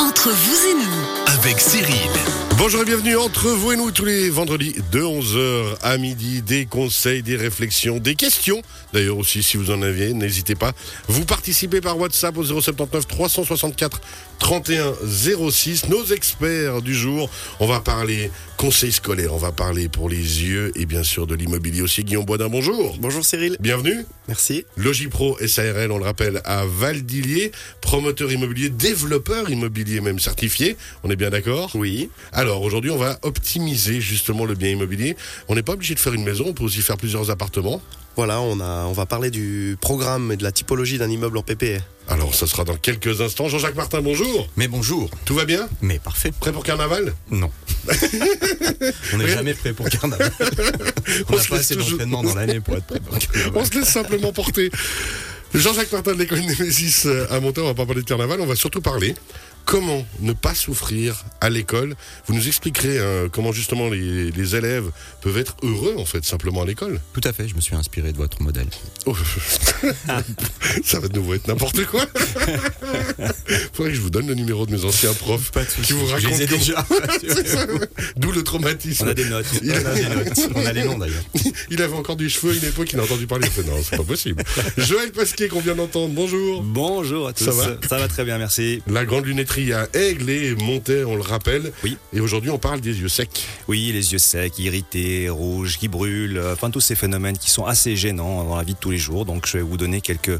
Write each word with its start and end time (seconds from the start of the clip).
Entre 0.00 0.30
vous 0.30 0.66
et 0.66 0.74
nous, 0.82 1.34
avec 1.38 1.60
Cyril. 1.60 2.10
Bonjour 2.56 2.80
et 2.80 2.84
bienvenue 2.86 3.16
entre 3.18 3.48
vous 3.48 3.72
et 3.72 3.76
nous 3.76 3.90
tous 3.90 4.06
les 4.06 4.30
vendredis 4.30 4.74
de 4.90 5.02
11h 5.02 5.76
à 5.82 5.98
midi. 5.98 6.40
Des 6.40 6.64
conseils, 6.64 7.22
des 7.22 7.36
réflexions, 7.36 7.98
des 7.98 8.14
questions. 8.14 8.62
D'ailleurs 8.94 9.18
aussi, 9.18 9.42
si 9.42 9.58
vous 9.58 9.70
en 9.70 9.82
avez, 9.82 10.14
n'hésitez 10.14 10.54
pas. 10.54 10.72
Vous 11.06 11.26
participez 11.26 11.82
par 11.82 11.98
WhatsApp 11.98 12.34
au 12.38 12.44
079 12.44 13.08
364 13.08 14.00
31 14.38 14.94
06. 15.50 15.88
Nos 15.88 16.06
experts 16.06 16.80
du 16.80 16.94
jour, 16.94 17.28
on 17.60 17.66
va 17.66 17.80
parler 17.80 18.30
conseils 18.60 18.92
scolaires, 18.92 19.32
on 19.32 19.38
va 19.38 19.52
parler 19.52 19.88
pour 19.88 20.10
les 20.10 20.18
yeux 20.18 20.70
et 20.74 20.84
bien 20.84 21.02
sûr 21.02 21.26
de 21.26 21.34
l'immobilier 21.34 21.80
aussi. 21.80 22.04
Guillaume 22.04 22.26
Boisdin, 22.26 22.50
bonjour. 22.50 22.94
Bonjour 23.00 23.24
Cyril. 23.24 23.56
Bienvenue. 23.58 24.04
Merci. 24.28 24.66
Logipro 24.76 25.38
SARL, 25.46 25.90
on 25.90 25.96
le 25.96 26.04
rappelle, 26.04 26.42
à 26.44 26.66
Valdillier, 26.66 27.52
promoteur 27.80 28.30
immobilier, 28.30 28.68
développeur 28.68 29.48
immobilier 29.48 30.02
même 30.02 30.18
certifié. 30.18 30.76
On 31.04 31.10
est 31.10 31.16
bien 31.16 31.30
d'accord? 31.30 31.70
Oui. 31.74 32.10
Alors 32.32 32.60
aujourd'hui, 32.60 32.90
on 32.90 32.98
va 32.98 33.18
optimiser 33.22 34.02
justement 34.02 34.44
le 34.44 34.54
bien 34.54 34.68
immobilier. 34.68 35.16
On 35.48 35.54
n'est 35.54 35.62
pas 35.62 35.72
obligé 35.72 35.94
de 35.94 36.00
faire 36.00 36.12
une 36.12 36.24
maison, 36.24 36.44
on 36.48 36.52
peut 36.52 36.64
aussi 36.64 36.82
faire 36.82 36.98
plusieurs 36.98 37.30
appartements. 37.30 37.80
Voilà, 38.16 38.42
on, 38.42 38.60
a, 38.60 38.84
on 38.84 38.92
va 38.92 39.06
parler 39.06 39.30
du 39.30 39.78
programme 39.80 40.32
et 40.32 40.36
de 40.36 40.42
la 40.42 40.52
typologie 40.52 40.98
d'un 40.98 41.08
immeuble 41.08 41.38
en 41.38 41.42
PPE. 41.42 41.80
Alors 42.10 42.34
ça 42.34 42.46
sera 42.48 42.64
dans 42.64 42.76
quelques 42.76 43.20
instants. 43.20 43.48
Jean-Jacques 43.48 43.76
Martin, 43.76 44.00
bonjour. 44.02 44.48
Mais 44.56 44.66
bonjour. 44.66 45.08
Tout 45.24 45.34
va 45.34 45.44
bien? 45.44 45.68
Mais 45.80 46.00
parfait. 46.00 46.32
Prêt 46.38 46.52
pour 46.52 46.64
carnaval? 46.64 47.14
Non. 47.30 47.50
on 49.14 49.18
n'est 49.18 49.28
jamais 49.28 49.54
prêt 49.54 49.72
pour 49.72 49.88
carnaval. 49.88 50.32
on 50.40 51.32
On 51.32 51.36
n'a 51.36 51.42
se 51.42 51.48
pas 51.48 51.56
assez 51.58 51.76
d'entraînement 51.76 52.24
dans 52.24 52.34
l'année 52.34 52.58
pour 52.60 52.76
être 52.76 52.86
prêt 52.86 52.98
pour 52.98 53.14
On 53.14 53.18
carnaval. 53.18 53.66
se 53.66 53.78
laisse 53.78 53.88
simplement 53.88 54.32
porter. 54.32 54.72
Jean-Jacques 55.54 55.92
Martin 55.92 56.14
de 56.14 56.18
l'école 56.18 56.40
Némésis 56.40 57.06
euh, 57.06 57.26
à 57.30 57.38
Montaix, 57.38 57.60
on 57.60 57.66
va 57.66 57.74
pas 57.74 57.86
parler 57.86 58.02
de 58.02 58.06
carnaval, 58.08 58.40
on 58.40 58.46
va 58.46 58.56
surtout 58.56 58.80
parler 58.80 59.14
comment 59.70 60.04
ne 60.18 60.32
pas 60.32 60.52
souffrir 60.56 61.24
à 61.40 61.48
l'école. 61.48 61.94
Vous 62.26 62.34
nous 62.34 62.48
expliquerez 62.48 62.98
hein, 62.98 63.28
comment 63.30 63.52
justement 63.52 63.88
les, 63.88 64.32
les 64.32 64.56
élèves 64.56 64.90
peuvent 65.20 65.38
être 65.38 65.54
heureux 65.62 65.94
en 65.96 66.04
fait 66.04 66.24
simplement 66.24 66.62
à 66.62 66.66
l'école. 66.66 67.00
Tout 67.12 67.20
à 67.22 67.32
fait, 67.32 67.46
je 67.46 67.54
me 67.54 67.60
suis 67.60 67.76
inspiré 67.76 68.10
de 68.12 68.16
votre 68.16 68.42
modèle. 68.42 68.66
Oh. 69.06 69.14
Ça 70.84 70.98
va 70.98 71.06
de 71.06 71.14
nouveau 71.16 71.34
être 71.34 71.46
n'importe 71.46 71.84
quoi. 71.86 72.04
Faudrait 73.72 73.92
que 73.92 73.96
je 73.96 74.00
vous 74.00 74.10
donne 74.10 74.26
le 74.26 74.34
numéro 74.34 74.66
de 74.66 74.72
mes 74.72 74.84
anciens 74.84 75.14
profs 75.14 75.52
qui 75.84 75.92
vous 75.92 76.04
Je 76.08 76.12
racontent 76.14 76.30
les 76.36 76.42
ai 76.42 76.46
comment- 76.46 76.58
déjà. 76.60 76.86
D'où 78.16 78.32
le 78.32 78.42
traumatisme. 78.42 79.04
on 79.06 79.08
a 79.10 79.14
des 79.14 79.24
notes. 79.26 79.46
Il 79.62 79.70
On 79.70 79.86
a- 79.86 79.94
des 79.94 80.02
notes. 80.08 80.38
On 80.56 80.66
a 80.66 80.72
les 80.72 80.82
noms 80.84 80.98
d'ailleurs. 80.98 81.22
Il 81.70 81.80
avait 81.80 81.94
encore 81.94 82.16
du 82.16 82.28
cheveu 82.28 82.50
à 82.50 82.54
une 82.56 82.64
époque, 82.64 82.92
il 82.92 82.98
a 82.98 83.04
entendu 83.04 83.28
parler. 83.28 83.46
Il 83.46 83.52
fait, 83.52 83.62
non, 83.70 83.76
c'est 83.88 83.96
pas 83.96 84.02
possible. 84.02 84.42
Joël 84.78 85.12
Pasquier 85.12 85.46
qu'on 85.46 85.60
vient 85.60 85.76
d'entendre, 85.76 86.12
bonjour. 86.12 86.60
Bonjour 86.64 87.28
à 87.28 87.32
tous. 87.32 87.44
Ça 87.44 87.52
va 87.52 87.76
Ça 87.88 87.98
va 87.98 88.08
très 88.08 88.24
bien, 88.24 88.36
merci. 88.38 88.82
La 88.88 89.04
grande 89.04 89.26
lunetterie 89.26 89.59
à 89.72 89.88
Aigle 89.94 90.30
et 90.30 90.54
Montaix, 90.54 91.04
on 91.04 91.14
le 91.16 91.22
rappelle. 91.22 91.72
Oui. 91.84 91.96
Et 92.12 92.20
aujourd'hui, 92.20 92.50
on 92.50 92.58
parle 92.58 92.80
des 92.80 92.98
yeux 93.00 93.08
secs. 93.08 93.28
Oui, 93.68 93.90
les 93.92 94.12
yeux 94.12 94.18
secs, 94.18 94.58
irrités, 94.58 95.28
rouges, 95.28 95.78
qui 95.78 95.88
brûlent, 95.88 96.40
enfin 96.52 96.70
tous 96.70 96.80
ces 96.80 96.94
phénomènes 96.94 97.36
qui 97.38 97.50
sont 97.50 97.66
assez 97.66 97.94
gênants 97.96 98.44
dans 98.44 98.56
la 98.56 98.62
vie 98.64 98.74
de 98.74 98.78
tous 98.78 98.90
les 98.90 98.98
jours. 98.98 99.24
Donc 99.24 99.46
je 99.46 99.58
vais 99.58 99.62
vous 99.62 99.76
donner 99.76 100.00
quelques 100.00 100.38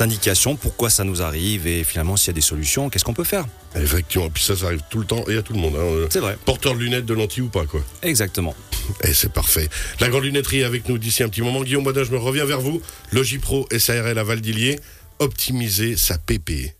indications 0.00 0.56
pourquoi 0.56 0.90
ça 0.90 1.04
nous 1.04 1.22
arrive 1.22 1.66
et 1.66 1.84
finalement 1.84 2.16
s'il 2.16 2.28
y 2.28 2.30
a 2.30 2.34
des 2.34 2.40
solutions, 2.40 2.90
qu'est-ce 2.90 3.04
qu'on 3.04 3.14
peut 3.14 3.24
faire? 3.24 3.46
Effectivement, 3.76 4.30
puis 4.30 4.42
ça, 4.42 4.56
ça 4.56 4.66
arrive 4.66 4.80
tout 4.90 4.98
le 4.98 5.04
temps 5.04 5.24
et 5.28 5.36
à 5.36 5.42
tout 5.42 5.52
le 5.52 5.58
monde. 5.60 5.74
hein. 5.76 6.06
C'est 6.10 6.20
vrai. 6.20 6.36
Porteur 6.44 6.74
de 6.74 6.78
lunettes, 6.80 7.06
de 7.06 7.14
lentilles 7.14 7.42
ou 7.42 7.48
pas, 7.48 7.66
quoi. 7.66 7.80
Exactement. 8.02 8.54
Et 9.04 9.12
c'est 9.12 9.32
parfait. 9.32 9.68
La 10.00 10.08
grande 10.08 10.24
lunetterie 10.24 10.60
est 10.60 10.64
avec 10.64 10.88
nous 10.88 10.96
d'ici 10.96 11.22
un 11.22 11.28
petit 11.28 11.42
moment. 11.42 11.62
Guillaume 11.62 11.84
Bodin, 11.84 12.04
je 12.04 12.10
me 12.10 12.16
reviens 12.16 12.46
vers 12.46 12.60
vous. 12.60 12.80
Logipro 13.12 13.66
SARL 13.76 14.18
à 14.18 14.24
Valdillier. 14.24 14.78
Optimiser 15.18 15.96
sa 15.96 16.16
PP. 16.16 16.77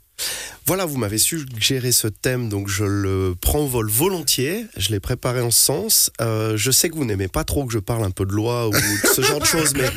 Voilà, 0.69 0.85
vous 0.85 0.99
m'avez 0.99 1.17
suggéré 1.17 1.93
ce 1.93 2.09
thème, 2.09 2.51
donc 2.51 2.69
je 2.69 2.85
le 2.85 3.35
prends 3.41 3.65
vol 3.65 3.89
volontiers. 3.89 4.67
Je 4.77 4.91
l'ai 4.91 5.01
préparé 5.01 5.41
en 5.41 5.51
sens. 5.51 6.11
Euh, 6.21 6.59
je 6.59 6.71
sais 6.71 6.91
que 6.91 6.95
vous 6.95 7.07
n'aimez 7.07 7.27
pas 7.27 7.43
trop 7.43 7.65
que 7.65 7.73
je 7.73 7.79
parle 7.79 8.05
un 8.05 8.11
peu 8.11 8.27
de 8.27 8.33
loi 8.33 8.69
ou 8.69 8.73
de 8.73 9.09
ce 9.15 9.23
genre 9.23 9.41
de 9.41 9.45
choses, 9.47 9.73
mais 9.73 9.89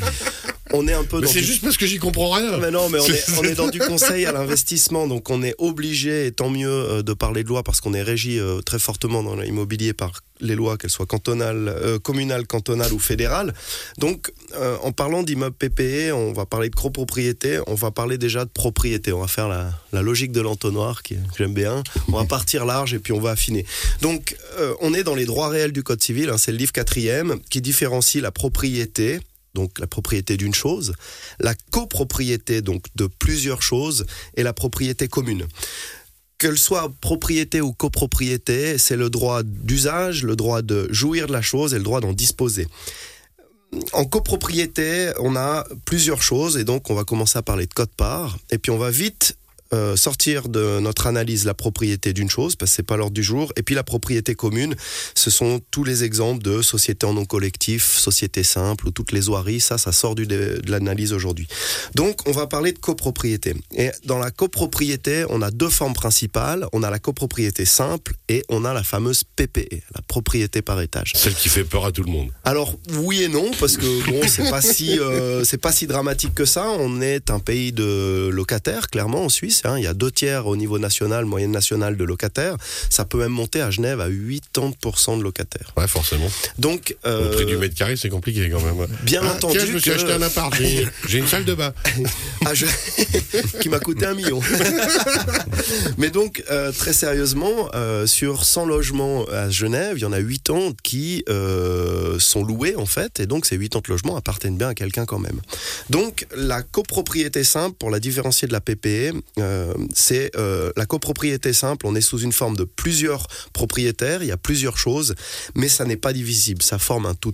on 0.74 0.88
est 0.88 0.94
un 0.94 1.04
peu 1.04 1.26
c'est 1.26 1.40
du- 1.40 1.46
juste 1.46 1.62
parce 1.64 1.78
que 1.78 1.86
j'y 1.86 1.98
comprends 1.98 2.32
rien. 2.32 2.58
Mais 2.58 2.72
non, 2.72 2.90
mais 2.90 3.00
on 3.00 3.06
est, 3.08 3.30
on 3.40 3.44
est 3.44 3.56
dans 3.56 3.68
du 3.70 3.80
conseil 3.92 4.26
à 4.26 4.32
l'investissement, 4.32 5.08
donc 5.08 5.30
on 5.30 5.44
est 5.44 5.56
obligé, 5.58 6.28
et 6.28 6.32
tant 6.32 6.50
mieux, 6.50 6.70
euh, 6.70 7.02
de 7.04 7.14
parler 7.14 7.44
de 7.44 7.50
loi 7.50 7.64
parce 7.64 7.82
qu'on 7.82 7.94
est 7.94 8.02
régi 8.04 8.40
euh, 8.40 8.62
très 8.62 8.80
fortement 8.80 9.24
dans 9.24 9.36
l'immobilier 9.36 9.94
par 9.94 10.22
les 10.44 10.56
lois, 10.56 10.76
qu'elles 10.78 10.90
soient 10.90 11.06
cantonales, 11.06 11.68
euh, 11.68 12.00
communales, 12.00 12.48
cantonales 12.48 12.92
ou 12.94 13.00
fédérales. 13.00 13.54
Donc, 14.00 14.32
euh, 14.56 14.76
en 14.82 14.92
parlant 14.92 15.22
d'immeubles 15.22 15.56
PPE, 15.56 16.12
on 16.14 16.34
va 16.34 16.48
parler 16.48 16.70
de 16.70 16.76
copropriété, 16.76 17.60
on 17.68 17.76
va 17.76 17.92
parler 17.92 18.18
déjà 18.18 18.44
de 18.46 18.50
propriété. 18.50 19.14
On 19.14 19.22
va 19.22 19.28
faire 19.28 19.48
la, 19.48 19.70
la 19.94 20.02
logique 20.02 20.32
de 20.32 20.42
l'entonnoir, 20.42 21.04
qui, 21.04 21.14
que 21.16 21.20
j'aime 21.38 21.54
bien. 21.54 21.84
On 22.08 22.14
va 22.18 22.26
partir 22.26 22.66
large 22.66 22.96
et 22.96 23.00
puis 23.00 23.14
on 23.14 23.20
va 23.20 23.32
affiner. 23.32 23.66
Donc, 24.02 24.36
euh, 24.58 24.74
on 24.82 24.96
est 24.96 25.04
dans 25.04 25.14
les 25.14 25.26
droits 25.26 25.50
réels 25.50 25.74
du 25.74 25.84
Code 25.84 26.02
civil, 26.02 26.30
hein, 26.32 26.38
c'est 26.40 26.52
le 26.52 26.58
livre 26.58 26.72
quatrième, 26.72 27.40
qui 27.52 27.62
différencie 27.62 28.22
la 28.24 28.32
propriété, 28.32 29.20
donc 29.54 29.80
la 29.80 29.88
propriété 29.88 30.38
d'une 30.38 30.54
chose, 30.54 30.94
la 31.40 31.54
copropriété 31.72 32.62
donc 32.62 32.86
de 32.96 33.08
plusieurs 33.08 33.62
choses 33.62 34.06
et 34.36 34.44
la 34.44 34.54
propriété 34.54 35.08
commune. 35.08 35.48
Qu'elle 36.38 36.58
soit 36.58 36.92
propriété 37.02 37.62
ou 37.62 37.72
copropriété, 37.72 38.78
c'est 38.78 38.96
le 38.96 39.10
droit 39.10 39.44
d'usage, 39.44 40.24
le 40.24 40.36
droit 40.36 40.62
de 40.62 40.92
jouir 40.92 41.28
de 41.28 41.34
la 41.34 41.42
chose 41.42 41.74
et 41.74 41.78
le 41.78 41.84
droit 41.84 42.02
d'en 42.02 42.14
disposer. 42.14 42.68
En 43.94 44.06
copropriété, 44.06 45.12
on 45.20 45.36
a 45.36 45.66
plusieurs 45.86 46.22
choses 46.22 46.58
et 46.58 46.64
donc 46.64 46.90
on 46.90 46.96
va 46.96 47.04
commencer 47.04 47.38
à 47.38 47.42
parler 47.42 47.68
de 47.68 47.74
code 47.74 47.94
part 47.96 48.38
et 48.50 48.58
puis 48.58 48.72
on 48.72 48.78
va 48.78 48.90
vite 48.90 49.38
euh, 49.74 49.96
sortir 49.96 50.50
de 50.50 50.80
notre 50.80 51.08
analyse 51.08 51.46
la 51.46 51.54
propriété 51.54 52.14
d'une 52.14 52.30
chose 52.30 52.56
parce 52.56 52.72
que 52.72 52.76
c'est 52.76 52.84
pas 52.84 52.98
l'ordre 52.98 53.14
du 53.14 53.24
jour 53.24 53.52
et 53.56 53.64
puis 53.64 53.76
la 53.76 53.84
propriété 53.84 54.36
commune 54.36 54.76
ce 55.16 55.30
sont 55.30 55.62
tous 55.72 55.84
les 55.84 56.04
exemples 56.04 56.44
de 56.44 56.62
sociétés 56.62 57.06
en 57.06 57.14
non 57.14 57.26
collectif, 57.26 57.98
sociétés 57.98 58.44
simples 58.44 58.88
ou 58.88 58.92
toutes 58.92 59.12
les 59.12 59.30
oiries, 59.30 59.62
ça, 59.62 59.78
ça 59.78 59.92
sort 59.92 60.16
du, 60.16 60.28
de, 60.28 60.60
de 60.64 60.72
l'analyse 60.72 61.14
aujourd'hui. 61.14 61.48
Donc, 61.96 62.28
on 62.28 62.32
va 62.32 62.48
parler 62.48 62.72
de 62.72 62.80
copropriété. 62.80 63.56
Et 63.76 63.92
dans 64.06 64.20
la 64.20 64.32
copropriété, 64.32 65.26
on 65.30 65.42
a 65.42 65.52
deux 65.52 65.70
formes 65.70 65.94
principales. 65.94 66.68
On 66.74 66.84
a 66.84 66.90
la 66.90 67.00
copropriété 67.00 67.66
simple 67.66 68.14
et 68.30 68.44
on 68.50 68.66
a 68.66 68.74
la 68.74 68.84
fameuse 68.84 69.24
PPE, 69.24 69.82
la 69.96 70.02
propriété 70.08 70.62
par 70.62 70.82
étage. 70.82 71.14
Celle 71.16 71.36
qui 71.36 71.50
fait 71.50 71.64
peur 71.64 71.86
à 71.86 71.92
tout 71.92 72.04
le 72.04 72.12
monde. 72.12 72.30
Alors 72.44 72.76
oui 73.00 73.24
et 73.24 73.28
non 73.28 73.52
parce 73.60 73.78
que 73.78 74.10
bon 74.10 74.22
c'est 74.28 74.50
pas 74.50 74.62
si 74.62 75.00
euh, 75.00 75.44
c'est 75.44 75.58
pas 75.58 75.72
si 75.72 75.88
dramatique 75.88 76.34
que 76.34 76.46
ça. 76.46 76.68
On 76.80 77.02
est 77.02 77.30
un 77.30 77.40
pays 77.40 77.72
de 77.72 78.30
locataires 78.32 78.88
clairement 78.90 79.24
en 79.26 79.30
Suisse. 79.30 79.61
Hein. 79.66 79.78
Il 79.78 79.84
y 79.84 79.88
a 79.88 79.94
deux 79.94 80.12
tiers 80.12 80.48
au 80.48 80.56
niveau 80.56 80.80
national, 80.80 81.26
moyenne 81.26 81.52
nationale 81.52 81.98
de 81.98 82.04
locataires. 82.04 82.56
Ça 82.90 83.06
peut 83.06 83.18
même 83.20 83.32
monter 83.32 83.62
à 83.62 83.72
Genève 83.72 84.00
à 84.02 84.10
80% 84.10 85.18
de 85.18 85.24
locataires. 85.24 85.74
Ouais, 85.78 85.88
forcément. 85.88 86.30
Donc 86.60 86.96
Au 87.04 87.08
euh, 87.10 87.32
prix 87.34 87.46
du 87.46 87.58
mètre 87.58 87.76
carré, 87.76 87.96
c'est 87.96 88.10
compliqué 88.10 88.50
quand 88.50 88.62
même. 88.62 88.88
bien 89.04 89.22
Ah, 89.24 89.34
entendu 89.36 89.58
Tiens, 89.58 89.66
je 89.68 89.72
me 89.74 89.80
suis 89.80 89.90
que- 89.92 89.96
acheté 89.96 90.12
un 90.12 90.22
appart. 90.22 90.54
J'ai 91.08 91.18
une 91.18 91.28
salle 91.28 91.46
de 91.46 91.54
bain. 91.54 91.74
Ah, 92.46 92.54
je- 92.56 92.66
qui 93.62 93.70
m'a 93.70 93.80
coûté 93.80 94.06
un 94.06 94.16
million. 94.16 94.42
Mais 95.98 96.10
donc, 96.10 96.44
euh, 96.50 96.72
très 96.72 96.94
sérieusement, 96.94 97.70
euh, 97.76 98.06
sur 98.08 98.44
100 98.46 98.66
logements 98.66 99.26
à 99.26 99.50
Genève, 99.50 99.94
il 99.98 100.02
y 100.02 100.06
en 100.06 100.12
a 100.14 100.22
80 100.22 100.72
qui 100.84 101.24
euh, 101.30 102.18
sont 102.20 102.44
loués, 102.44 102.76
en 102.76 102.86
fait, 102.86 103.20
et 103.20 103.26
donc 103.28 103.46
ces 103.46 103.58
80 103.58 103.82
logements 103.90 104.16
appartiennent 104.18 104.58
bien 104.58 104.70
à 104.70 104.74
quelqu'un 104.74 105.06
quand 105.06 105.20
même. 105.20 105.40
Donc, 105.90 106.26
la 106.36 106.62
copropriété 106.64 107.44
simple, 107.44 107.76
pour 107.78 107.92
la 107.92 108.00
différencier 108.00 108.48
de 108.48 108.54
la 108.54 108.62
PPE, 108.62 109.14
euh, 109.52 109.74
c'est 109.94 110.32
euh, 110.38 110.72
la 110.78 110.86
copropriété 110.86 111.54
simple, 111.54 111.86
on 111.86 111.96
est 111.96 112.02
sous 112.02 112.20
une 112.20 112.32
forme 112.32 112.56
de 112.56 112.64
plusieurs 112.64 113.28
propriétaires, 113.54 114.24
il 114.24 114.28
y 114.28 114.32
a 114.32 114.38
plusieurs 114.38 114.78
choses, 114.78 115.16
mais 115.56 115.68
ça 115.68 115.86
n'est 115.86 115.98
pas 115.98 116.14
divisible, 116.14 116.62
ça 116.62 116.80
forme 116.80 117.06
un 117.06 117.16
tout. 117.16 117.34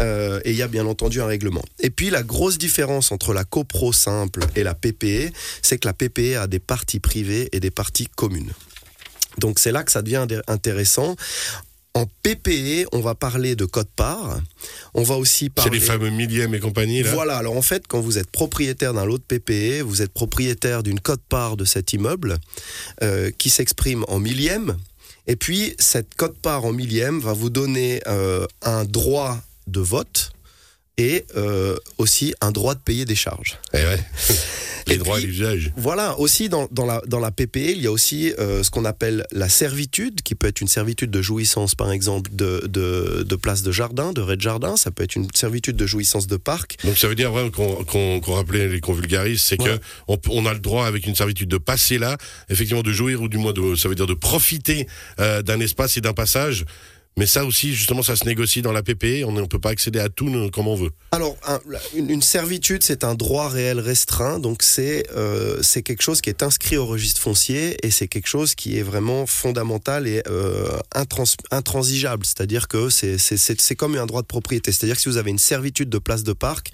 Euh, 0.00 0.40
et 0.44 0.50
il 0.50 0.56
y 0.56 0.62
a 0.62 0.68
bien 0.68 0.86
entendu 0.86 1.20
un 1.20 1.26
règlement. 1.26 1.64
Et 1.80 1.90
puis 1.90 2.10
la 2.10 2.22
grosse 2.22 2.58
différence 2.58 3.12
entre 3.12 3.32
la 3.32 3.44
copro 3.44 3.92
simple 3.92 4.40
et 4.56 4.64
la 4.64 4.74
PPE, 4.74 5.32
c'est 5.62 5.78
que 5.78 5.86
la 5.86 5.94
PPE 5.94 6.36
a 6.36 6.46
des 6.46 6.58
parties 6.58 7.00
privées 7.00 7.48
et 7.52 7.60
des 7.60 7.70
parties 7.70 8.08
communes. 8.16 8.52
Donc 9.38 9.58
c'est 9.58 9.72
là 9.72 9.84
que 9.84 9.92
ça 9.92 10.02
devient 10.02 10.26
intéressant. 10.48 11.16
En 11.96 12.04
PPE, 12.22 12.88
on 12.92 13.00
va 13.00 13.14
parler 13.14 13.56
de 13.56 13.64
code 13.64 13.88
part. 13.96 14.38
On 14.92 15.02
va 15.02 15.16
aussi 15.16 15.44
C'est 15.46 15.50
parler. 15.54 15.78
les 15.78 15.84
fameux 15.84 16.10
millièmes 16.10 16.54
et 16.54 16.60
compagnie, 16.60 17.02
là. 17.02 17.10
Voilà, 17.14 17.38
alors 17.38 17.56
en 17.56 17.62
fait, 17.62 17.86
quand 17.88 18.02
vous 18.02 18.18
êtes 18.18 18.30
propriétaire 18.30 18.92
d'un 18.92 19.06
lot 19.06 19.16
de 19.16 19.22
PPE, 19.22 19.80
vous 19.80 20.02
êtes 20.02 20.12
propriétaire 20.12 20.82
d'une 20.82 21.00
cote-part 21.00 21.56
de 21.56 21.64
cet 21.64 21.94
immeuble 21.94 22.36
euh, 23.02 23.30
qui 23.38 23.48
s'exprime 23.48 24.04
en 24.08 24.18
millième. 24.18 24.76
Et 25.26 25.36
puis, 25.36 25.74
cette 25.78 26.14
cote-part 26.16 26.66
en 26.66 26.72
millième 26.74 27.18
va 27.18 27.32
vous 27.32 27.48
donner 27.48 28.02
euh, 28.06 28.46
un 28.60 28.84
droit 28.84 29.40
de 29.66 29.80
vote 29.80 30.32
et 30.98 31.24
euh, 31.36 31.76
aussi 31.98 32.34
un 32.40 32.52
droit 32.52 32.74
de 32.74 32.80
payer 32.80 33.04
des 33.04 33.14
charges. 33.14 33.58
Eh 33.74 33.78
ouais. 33.78 34.00
Les 34.88 34.94
Et 34.94 34.98
droits 34.98 35.16
puis- 35.16 35.24
à 35.24 35.26
l'usage. 35.26 35.72
Voilà, 35.76 36.16
aussi 36.20 36.48
dans, 36.48 36.68
dans, 36.70 36.86
la, 36.86 37.02
dans 37.08 37.18
la 37.18 37.32
PPE, 37.32 37.56
il 37.74 37.82
y 37.82 37.88
a 37.88 37.90
aussi 37.90 38.32
euh, 38.38 38.62
ce 38.62 38.70
qu'on 38.70 38.84
appelle 38.84 39.26
la 39.32 39.48
servitude, 39.48 40.22
qui 40.22 40.36
peut 40.36 40.46
être 40.46 40.60
une 40.60 40.68
servitude 40.68 41.10
de 41.10 41.20
jouissance, 41.22 41.74
par 41.74 41.90
exemple, 41.90 42.30
de, 42.32 42.64
de, 42.68 43.24
de 43.28 43.34
place 43.36 43.62
de 43.64 43.72
jardin, 43.72 44.12
de 44.12 44.20
rez-de-jardin, 44.20 44.76
ça 44.76 44.92
peut 44.92 45.02
être 45.02 45.16
une 45.16 45.26
servitude 45.34 45.74
de 45.74 45.86
jouissance 45.88 46.28
de 46.28 46.36
parc. 46.36 46.76
Donc 46.84 46.96
ça 46.98 47.08
veut 47.08 47.16
dire 47.16 47.32
vraiment 47.32 47.50
qu'on 47.50 48.20
rappelait 48.20 48.68
les 48.68 48.78
qu'on 48.80 48.92
vulgarise, 48.92 49.42
c'est 49.42 49.56
que 49.56 49.80
on, 50.06 50.18
on 50.30 50.46
a 50.46 50.52
le 50.54 50.60
droit 50.60 50.86
avec 50.86 51.04
une 51.08 51.16
servitude 51.16 51.48
de 51.48 51.58
passer 51.58 51.98
là, 51.98 52.16
effectivement 52.48 52.82
de 52.84 52.92
jouir 52.92 53.20
ou 53.22 53.28
du 53.28 53.38
moins 53.38 53.52
de 53.52 53.74
ça 53.74 53.88
veut 53.88 53.96
dire 53.96 54.06
de 54.06 54.14
profiter 54.14 54.86
euh, 55.18 55.42
d'un 55.42 55.58
espace 55.58 55.96
et 55.96 56.00
d'un 56.00 56.12
passage. 56.14 56.64
Mais 57.18 57.24
ça 57.26 57.46
aussi, 57.46 57.74
justement, 57.74 58.02
ça 58.02 58.14
se 58.14 58.26
négocie 58.26 58.60
dans 58.60 58.72
la 58.72 58.82
PPE. 58.82 59.24
On 59.24 59.32
ne 59.32 59.40
peut 59.46 59.58
pas 59.58 59.70
accéder 59.70 60.00
à 60.00 60.10
tout 60.10 60.28
comme 60.50 60.68
on 60.68 60.76
veut. 60.76 60.90
Alors, 61.12 61.34
un- 61.46 61.60
une, 61.94 62.20
servitude, 62.20 62.82
c'est 62.82 63.04
un 63.04 63.14
droit 63.14 63.48
réel 63.48 63.80
restreint, 63.80 64.38
donc 64.38 64.62
c'est 64.62 65.04
euh, 65.16 65.62
c'est 65.62 65.82
quelque 65.82 66.02
chose 66.02 66.20
qui 66.20 66.28
est 66.28 66.42
inscrit 66.42 66.76
au 66.76 66.84
registre 66.84 67.18
foncier 67.22 67.74
et 67.82 67.90
c'est 67.90 68.06
quelque 68.06 68.26
chose 68.26 68.54
qui 68.54 68.76
est 68.78 68.82
vraiment 68.82 69.24
fondamental 69.24 70.06
et 70.06 70.22
euh, 70.28 70.68
intrans- 70.94 71.36
intransigeable. 71.50 72.26
C'est-à-dire 72.26 72.68
que 72.68 72.90
c'est- 72.90 73.16
comme 73.76 73.96
un 73.96 74.04
droit 74.04 74.20
de 74.20 74.26
propriété. 74.26 74.70
C'est-à-dire 74.70 74.96
que 74.96 75.02
si 75.02 75.08
vous 75.08 75.16
avez 75.16 75.30
une 75.30 75.38
servitude 75.38 75.88
de 75.88 75.98
place 75.98 76.22
de 76.22 76.34
parc, 76.34 76.70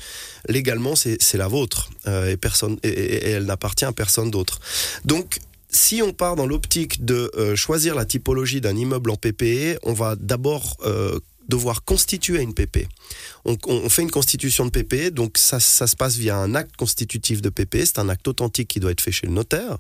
légalement, 0.49 0.97
c'est 0.97 1.35
la 1.35 1.47
vôtre 1.47 1.91
euh, 2.09 2.31
et, 2.33 2.37
personne, 2.37 2.79
et 2.83 3.31
elle 3.31 3.45
n'appartient 3.45 3.85
à 3.85 3.93
personne 3.93 4.31
d'autre. 4.33 4.59
Donc, 5.05 5.39
si 5.73 6.03
on 6.03 6.13
part 6.13 6.37
dans 6.37 6.47
l'optique 6.47 7.05
de 7.05 7.31
euh, 7.37 7.57
choisir 7.57 7.95
la 7.95 8.05
typologie 8.05 8.61
d'un 8.61 8.77
immeuble 8.77 9.11
en 9.11 9.17
PPE, 9.17 9.79
on 9.83 9.95
va 9.95 10.17
d'abord 10.17 10.77
euh, 10.85 11.19
devoir 11.49 11.85
constituer 11.85 12.41
une 12.41 12.55
PPE. 12.55 12.87
On, 13.45 13.57
on 13.67 13.89
fait 13.89 14.03
une 14.03 14.11
constitution 14.11 14.67
de 14.67 14.71
PPE, 14.71 15.11
donc 15.11 15.39
ça, 15.39 15.61
se 15.61 15.97
passe 15.97 16.17
via 16.17 16.37
un 16.37 16.55
acte 16.55 16.77
constitutif 16.77 17.43
de 17.43 17.49
PPE, 17.49 17.85
c'est 17.85 17.99
un 17.99 18.09
acte 18.09 18.29
authentique 18.29 18.69
qui 18.69 18.81
doit 18.81 18.91
être 18.91 19.01
fait 19.01 19.13
chez 19.13 19.27
le 19.27 19.33
notaire. 19.33 19.79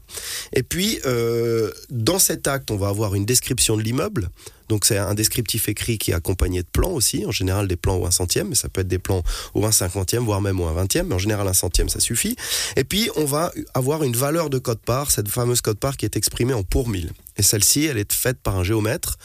Et 0.52 0.62
puis, 0.62 0.98
euh, 1.06 1.70
dans 1.90 2.18
cet 2.18 2.46
acte, 2.46 2.70
on 2.70 2.76
va 2.76 2.88
avoir 2.88 3.14
une 3.14 3.24
description 3.24 3.76
de 3.76 3.82
l'immeuble. 3.82 4.30
Donc 4.72 4.86
c'est 4.86 4.96
un 4.96 5.12
descriptif 5.12 5.68
écrit 5.68 5.98
qui 5.98 6.12
est 6.12 6.14
accompagné 6.14 6.62
de 6.62 6.66
plans 6.66 6.92
aussi, 6.92 7.26
en 7.26 7.30
général 7.30 7.68
des 7.68 7.76
plans 7.76 7.96
au 7.96 8.06
1 8.06 8.10
centième, 8.10 8.48
mais 8.48 8.54
ça 8.54 8.70
peut 8.70 8.80
être 8.80 8.88
des 8.88 8.98
plans 8.98 9.22
au 9.52 9.66
1 9.66 9.70
cinquantième, 9.70 10.24
voire 10.24 10.40
même 10.40 10.58
au 10.60 10.66
1 10.66 10.72
vingtième, 10.72 11.08
mais 11.08 11.14
en 11.14 11.18
général 11.18 11.46
un 11.46 11.52
centième 11.52 11.90
ça 11.90 12.00
suffit. 12.00 12.36
Et 12.76 12.84
puis 12.84 13.10
on 13.16 13.26
va 13.26 13.52
avoir 13.74 14.02
une 14.02 14.16
valeur 14.16 14.48
de 14.48 14.56
code 14.56 14.78
part, 14.78 15.10
cette 15.10 15.28
fameuse 15.28 15.60
code 15.60 15.78
part 15.78 15.98
qui 15.98 16.06
est 16.06 16.16
exprimée 16.16 16.54
en 16.54 16.62
pour 16.62 16.88
mille. 16.88 17.12
Et 17.36 17.42
celle-ci, 17.42 17.84
elle 17.84 17.98
est 17.98 18.10
faite 18.14 18.38
par 18.42 18.56
un 18.56 18.64
géomètre. 18.64 19.18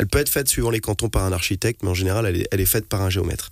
Elle 0.00 0.08
peut 0.08 0.18
être 0.18 0.28
faite 0.28 0.48
suivant 0.48 0.70
les 0.70 0.80
cantons 0.80 1.08
par 1.08 1.22
un 1.22 1.30
architecte, 1.30 1.84
mais 1.84 1.90
en 1.90 1.94
général 1.94 2.26
elle 2.26 2.40
est, 2.40 2.48
elle 2.50 2.60
est 2.60 2.66
faite 2.66 2.88
par 2.88 3.00
un 3.02 3.08
géomètre. 3.08 3.50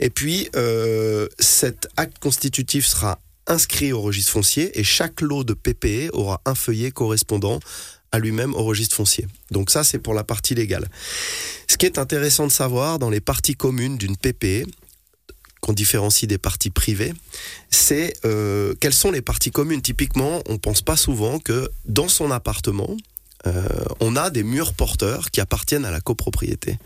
Et 0.00 0.08
puis 0.08 0.48
euh, 0.56 1.28
cet 1.38 1.88
acte 1.98 2.18
constitutif 2.20 2.86
sera 2.86 3.18
inscrit 3.46 3.92
au 3.92 4.00
registre 4.00 4.32
foncier 4.32 4.78
et 4.78 4.82
chaque 4.82 5.20
lot 5.20 5.44
de 5.44 5.52
PPE 5.52 6.08
aura 6.14 6.40
un 6.46 6.54
feuillet 6.54 6.90
correspondant 6.90 7.60
lui-même 8.18 8.54
au 8.54 8.64
registre 8.64 8.96
foncier. 8.96 9.26
Donc 9.50 9.70
ça, 9.70 9.84
c'est 9.84 9.98
pour 9.98 10.14
la 10.14 10.24
partie 10.24 10.54
légale. 10.54 10.88
Ce 11.68 11.76
qui 11.76 11.86
est 11.86 11.98
intéressant 11.98 12.46
de 12.46 12.52
savoir 12.52 12.98
dans 12.98 13.10
les 13.10 13.20
parties 13.20 13.54
communes 13.54 13.96
d'une 13.96 14.16
PPE, 14.16 14.66
qu'on 15.60 15.72
différencie 15.72 16.28
des 16.28 16.38
parties 16.38 16.70
privées, 16.70 17.12
c'est 17.70 18.14
euh, 18.24 18.74
quelles 18.80 18.94
sont 18.94 19.10
les 19.10 19.22
parties 19.22 19.50
communes. 19.50 19.82
Typiquement, 19.82 20.42
on 20.48 20.58
pense 20.58 20.82
pas 20.82 20.96
souvent 20.96 21.38
que 21.38 21.68
dans 21.86 22.08
son 22.08 22.30
appartement, 22.30 22.96
euh, 23.46 23.68
on 24.00 24.16
a 24.16 24.30
des 24.30 24.42
murs 24.42 24.74
porteurs 24.74 25.30
qui 25.30 25.40
appartiennent 25.40 25.84
à 25.84 25.90
la 25.90 26.00
copropriété. 26.00 26.78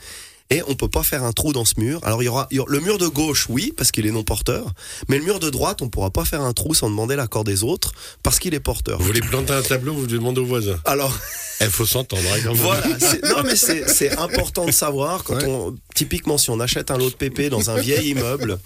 Et 0.52 0.62
on 0.67 0.75
peut 0.75 0.88
pas 0.88 1.05
faire 1.05 1.23
un 1.23 1.32
trou 1.32 1.52
dans 1.52 1.64
ce 1.64 1.75
mur. 1.79 2.00
Alors 2.02 2.23
il 2.23 2.26
y 2.26 2.29
aura, 2.29 2.49
il 2.50 2.56
y 2.56 2.61
aura- 2.61 2.70
le 2.70 2.81
mur 2.81 2.99
de 2.99 3.06
gauche, 3.06 3.47
oui, 3.49 3.73
parce 3.76 3.93
qu'il 3.93 4.05
est 4.06 4.11
non 4.11 4.25
porteur, 4.25 4.73
mais 5.08 5.19
le 5.19 5.25
mur 5.25 5.38
de 5.38 5.49
droite, 5.49 5.81
on 5.81 5.88
pourra 5.88 6.11
pas 6.11 6.25
faire 6.25 6.41
un 6.41 6.52
trou 6.52 6.75
sans 6.75 6.91
demander 6.91 7.14
l'accord 7.14 7.44
des 7.44 7.62
autres, 7.62 7.93
parce 8.25 8.41
qu'il 8.41 8.52
est 8.55 8.61
porteur. 8.61 8.99
Vous 8.99 9.06
voulez 9.06 9.20
planter 9.20 9.52
un 9.52 9.62
tableau, 9.62 9.94
vous 9.94 10.08
demandez 10.08 10.41
aux 10.41 10.47
voisins. 10.47 10.79
Alors 10.85 11.17
Il 11.61 11.67
faut 11.69 11.87
s'entendre. 11.87 12.23
hein, 12.35 12.50
voilà, 12.55 12.82
c'est- 12.99 13.23
non 13.25 13.43
mais 13.44 13.55
c'est 13.55 13.88
c'est 13.88 14.17
important 14.19 14.64
de 14.67 14.73
savoir 14.73 15.23
quand 15.25 15.37
Ouais. 15.37 15.44
on 15.47 15.75
typiquement 15.95 16.39
si 16.39 16.51
on 16.51 16.61
achète 16.61 16.91
un 16.91 16.99
lot 16.99 17.11
de 17.11 17.15
PP 17.15 17.49
dans 17.51 17.71
un 17.71 17.79
vieil 17.79 18.09
immeuble, 18.15 18.59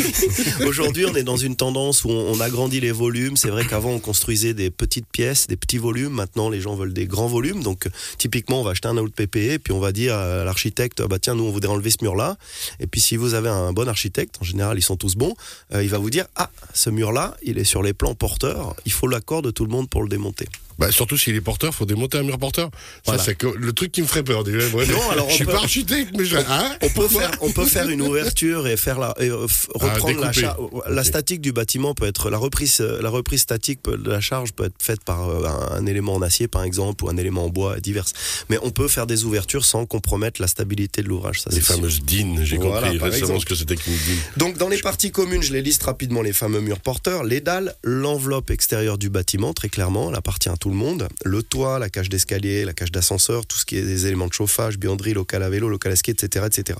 Aujourd'hui- 0.66 1.06
on 1.06 1.14
est 1.14 1.22
dans 1.24 1.36
une 1.36 1.56
tendance 1.56 2.04
où 2.04 2.10
on, 2.10 2.32
on 2.32 2.40
agrandit 2.40 2.80
les 2.80 2.92
volumes. 2.92 3.36
C'est 3.36 3.50
vrai 3.50 3.64
qu'avant 3.66 3.90
on 3.90 3.98
construisait 3.98 4.54
des 4.54 4.70
petites 4.70 5.06
pièces, 5.06 5.46
des 5.46 5.56
petits 5.56 5.78
volumes. 5.78 6.12
Maintenant 6.12 6.48
les 6.48 6.60
gens 6.60 6.74
veulent 6.76 6.92
des 6.92 7.06
grands 7.06 7.26
volumes. 7.26 7.62
Donc 7.62 7.88
typiquement 8.18 8.60
on 8.60 8.64
va 8.64 8.70
acheter 8.72 8.88
un 8.88 8.94
lot 8.94 9.08
de 9.08 9.12
PP 9.12 9.36
et 9.36 9.58
puis 9.58 9.72
on 9.72 9.80
va 9.80 9.92
dire 9.92 10.14
à 10.14 10.44
l'architecte 10.44 11.02
bah 11.02 11.18
tiens 11.18 11.34
nous 11.34 11.44
on 11.44 11.50
voudrait 11.50 11.70
enlever 11.72 11.90
ce 11.90 11.98
mur 12.02 12.14
là. 12.14 12.36
Et 12.80 12.86
puis 12.86 13.00
si 13.00 13.16
vous 13.16 13.34
avez 13.34 13.48
un 13.48 13.72
bon 13.72 13.88
architecte, 13.88 14.36
en 14.40 14.44
général 14.44 14.78
ils 14.78 14.82
sont 14.82 14.96
tous 14.96 15.14
bons, 15.16 15.34
euh, 15.74 15.82
il 15.82 15.90
va 15.90 15.98
vous 15.98 16.10
dire 16.10 16.26
ah 16.36 16.50
ce 16.72 16.90
mur 16.90 17.12
là 17.12 17.36
il 17.42 17.58
est 17.58 17.64
sur 17.64 17.82
les 17.82 17.92
plans 17.92 18.14
porteurs, 18.14 18.74
il 18.86 18.92
faut 18.92 19.06
l'accord 19.08 19.42
de 19.42 19.50
tout 19.50 19.64
le 19.64 19.70
monde 19.70 19.88
pour 19.88 20.02
le 20.02 20.08
démonter. 20.08 20.46
Bah, 20.78 20.90
surtout 20.90 21.16
s'il 21.16 21.34
est 21.36 21.40
porteur, 21.40 21.74
faut 21.74 21.86
démonter 21.86 22.18
un 22.18 22.22
mur 22.22 22.38
porteur. 22.38 22.70
Voilà. 23.04 23.22
Ça, 23.22 23.32
c'est 23.38 23.42
le 23.42 23.72
truc 23.72 23.92
qui 23.92 24.02
me 24.02 24.06
ferait 24.06 24.22
peur. 24.24 24.44
déjà. 24.44 24.66
Ouais, 24.74 24.86
Non, 24.86 25.10
alors 25.10 25.28
je 25.30 25.34
suis 25.34 25.44
peut- 25.44 25.52
pas 25.52 25.58
architecte, 25.58 26.12
mais 26.16 26.24
je. 26.24 26.36
Hein 26.36 26.76
On 26.82 26.88
peut 26.88 27.08
faire, 27.08 27.30
on 27.40 27.50
peut 27.50 27.66
faire 27.66 27.88
une 27.88 28.02
ouverture 28.02 28.66
et 28.66 28.76
faire 28.76 28.98
la, 28.98 29.14
et, 29.20 29.28
euh, 29.30 29.46
Ah, 29.80 29.88
reprendre 29.94 30.20
la, 30.20 30.32
cha- 30.32 30.56
la 30.88 31.04
statique 31.04 31.40
du 31.40 31.52
bâtiment 31.52 31.94
peut 31.94 32.06
être 32.06 32.30
la 32.30 32.38
reprise, 32.38 32.78
euh, 32.80 33.00
la 33.00 33.08
reprise 33.10 33.40
statique 33.40 33.80
de 33.84 34.10
la 34.10 34.20
charge 34.20 34.52
peut 34.52 34.64
être 34.64 34.74
faite 34.82 35.02
par 35.04 35.28
euh, 35.28 35.44
un, 35.46 35.76
un 35.76 35.86
élément 35.86 36.14
en 36.14 36.22
acier 36.22 36.48
par 36.48 36.64
exemple 36.64 37.04
ou 37.04 37.08
un 37.08 37.16
élément 37.16 37.44
en 37.44 37.48
bois 37.50 37.78
divers. 37.80 38.04
Mais 38.50 38.58
on 38.62 38.70
peut 38.70 38.88
faire 38.88 39.06
des 39.06 39.24
ouvertures 39.24 39.64
sans 39.64 39.86
compromettre 39.86 40.40
la 40.40 40.48
stabilité 40.48 41.02
de 41.02 41.08
l'ouvrage. 41.08 41.40
Les 41.50 41.60
fameuses 41.60 42.02
DIN, 42.02 42.42
j'ai 42.44 42.56
Voilà, 42.58 42.88
compris 42.90 43.10
récemment 43.10 43.38
ce 43.40 43.46
que 43.46 43.54
c'était 43.54 43.76
qu'une 43.76 43.92
DIN. 43.94 44.20
Donc 44.36 44.58
dans 44.58 44.68
les 44.68 44.78
parties 44.78 45.10
communes, 45.12 45.42
je 45.42 45.52
les 45.52 45.62
liste 45.62 45.82
rapidement 45.84 46.22
les 46.22 46.32
fameux 46.32 46.60
murs 46.60 46.80
porteurs, 46.80 47.24
les 47.24 47.40
dalles, 47.40 47.74
l'enveloppe 47.84 48.50
extérieure 48.50 48.98
du 48.98 49.08
bâtiment 49.10 49.52
très 49.52 49.68
clairement, 49.68 50.10
elle 50.10 50.16
appartient 50.16 50.48
à 50.48 50.56
le 50.70 50.76
monde, 50.76 51.08
le 51.24 51.42
toit, 51.42 51.78
la 51.78 51.88
cage 51.88 52.08
d'escalier, 52.08 52.64
la 52.64 52.72
cage 52.72 52.92
d'ascenseur, 52.92 53.46
tout 53.46 53.58
ce 53.58 53.64
qui 53.64 53.76
est 53.76 53.82
des 53.82 54.06
éléments 54.06 54.28
de 54.28 54.32
chauffage, 54.32 54.78
buanderie, 54.78 55.14
local 55.14 55.42
à 55.42 55.50
vélo, 55.50 55.68
local 55.68 55.92
à 55.92 55.96
ski, 55.96 56.10
etc., 56.10 56.46
etc. 56.46 56.78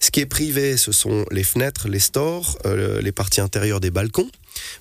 Ce 0.00 0.10
qui 0.10 0.20
est 0.20 0.26
privé, 0.26 0.76
ce 0.76 0.92
sont 0.92 1.24
les 1.30 1.44
fenêtres, 1.44 1.88
les 1.88 2.00
stores, 2.00 2.58
euh, 2.66 3.00
les 3.00 3.12
parties 3.12 3.40
intérieures 3.40 3.80
des 3.80 3.90
balcons. 3.90 4.30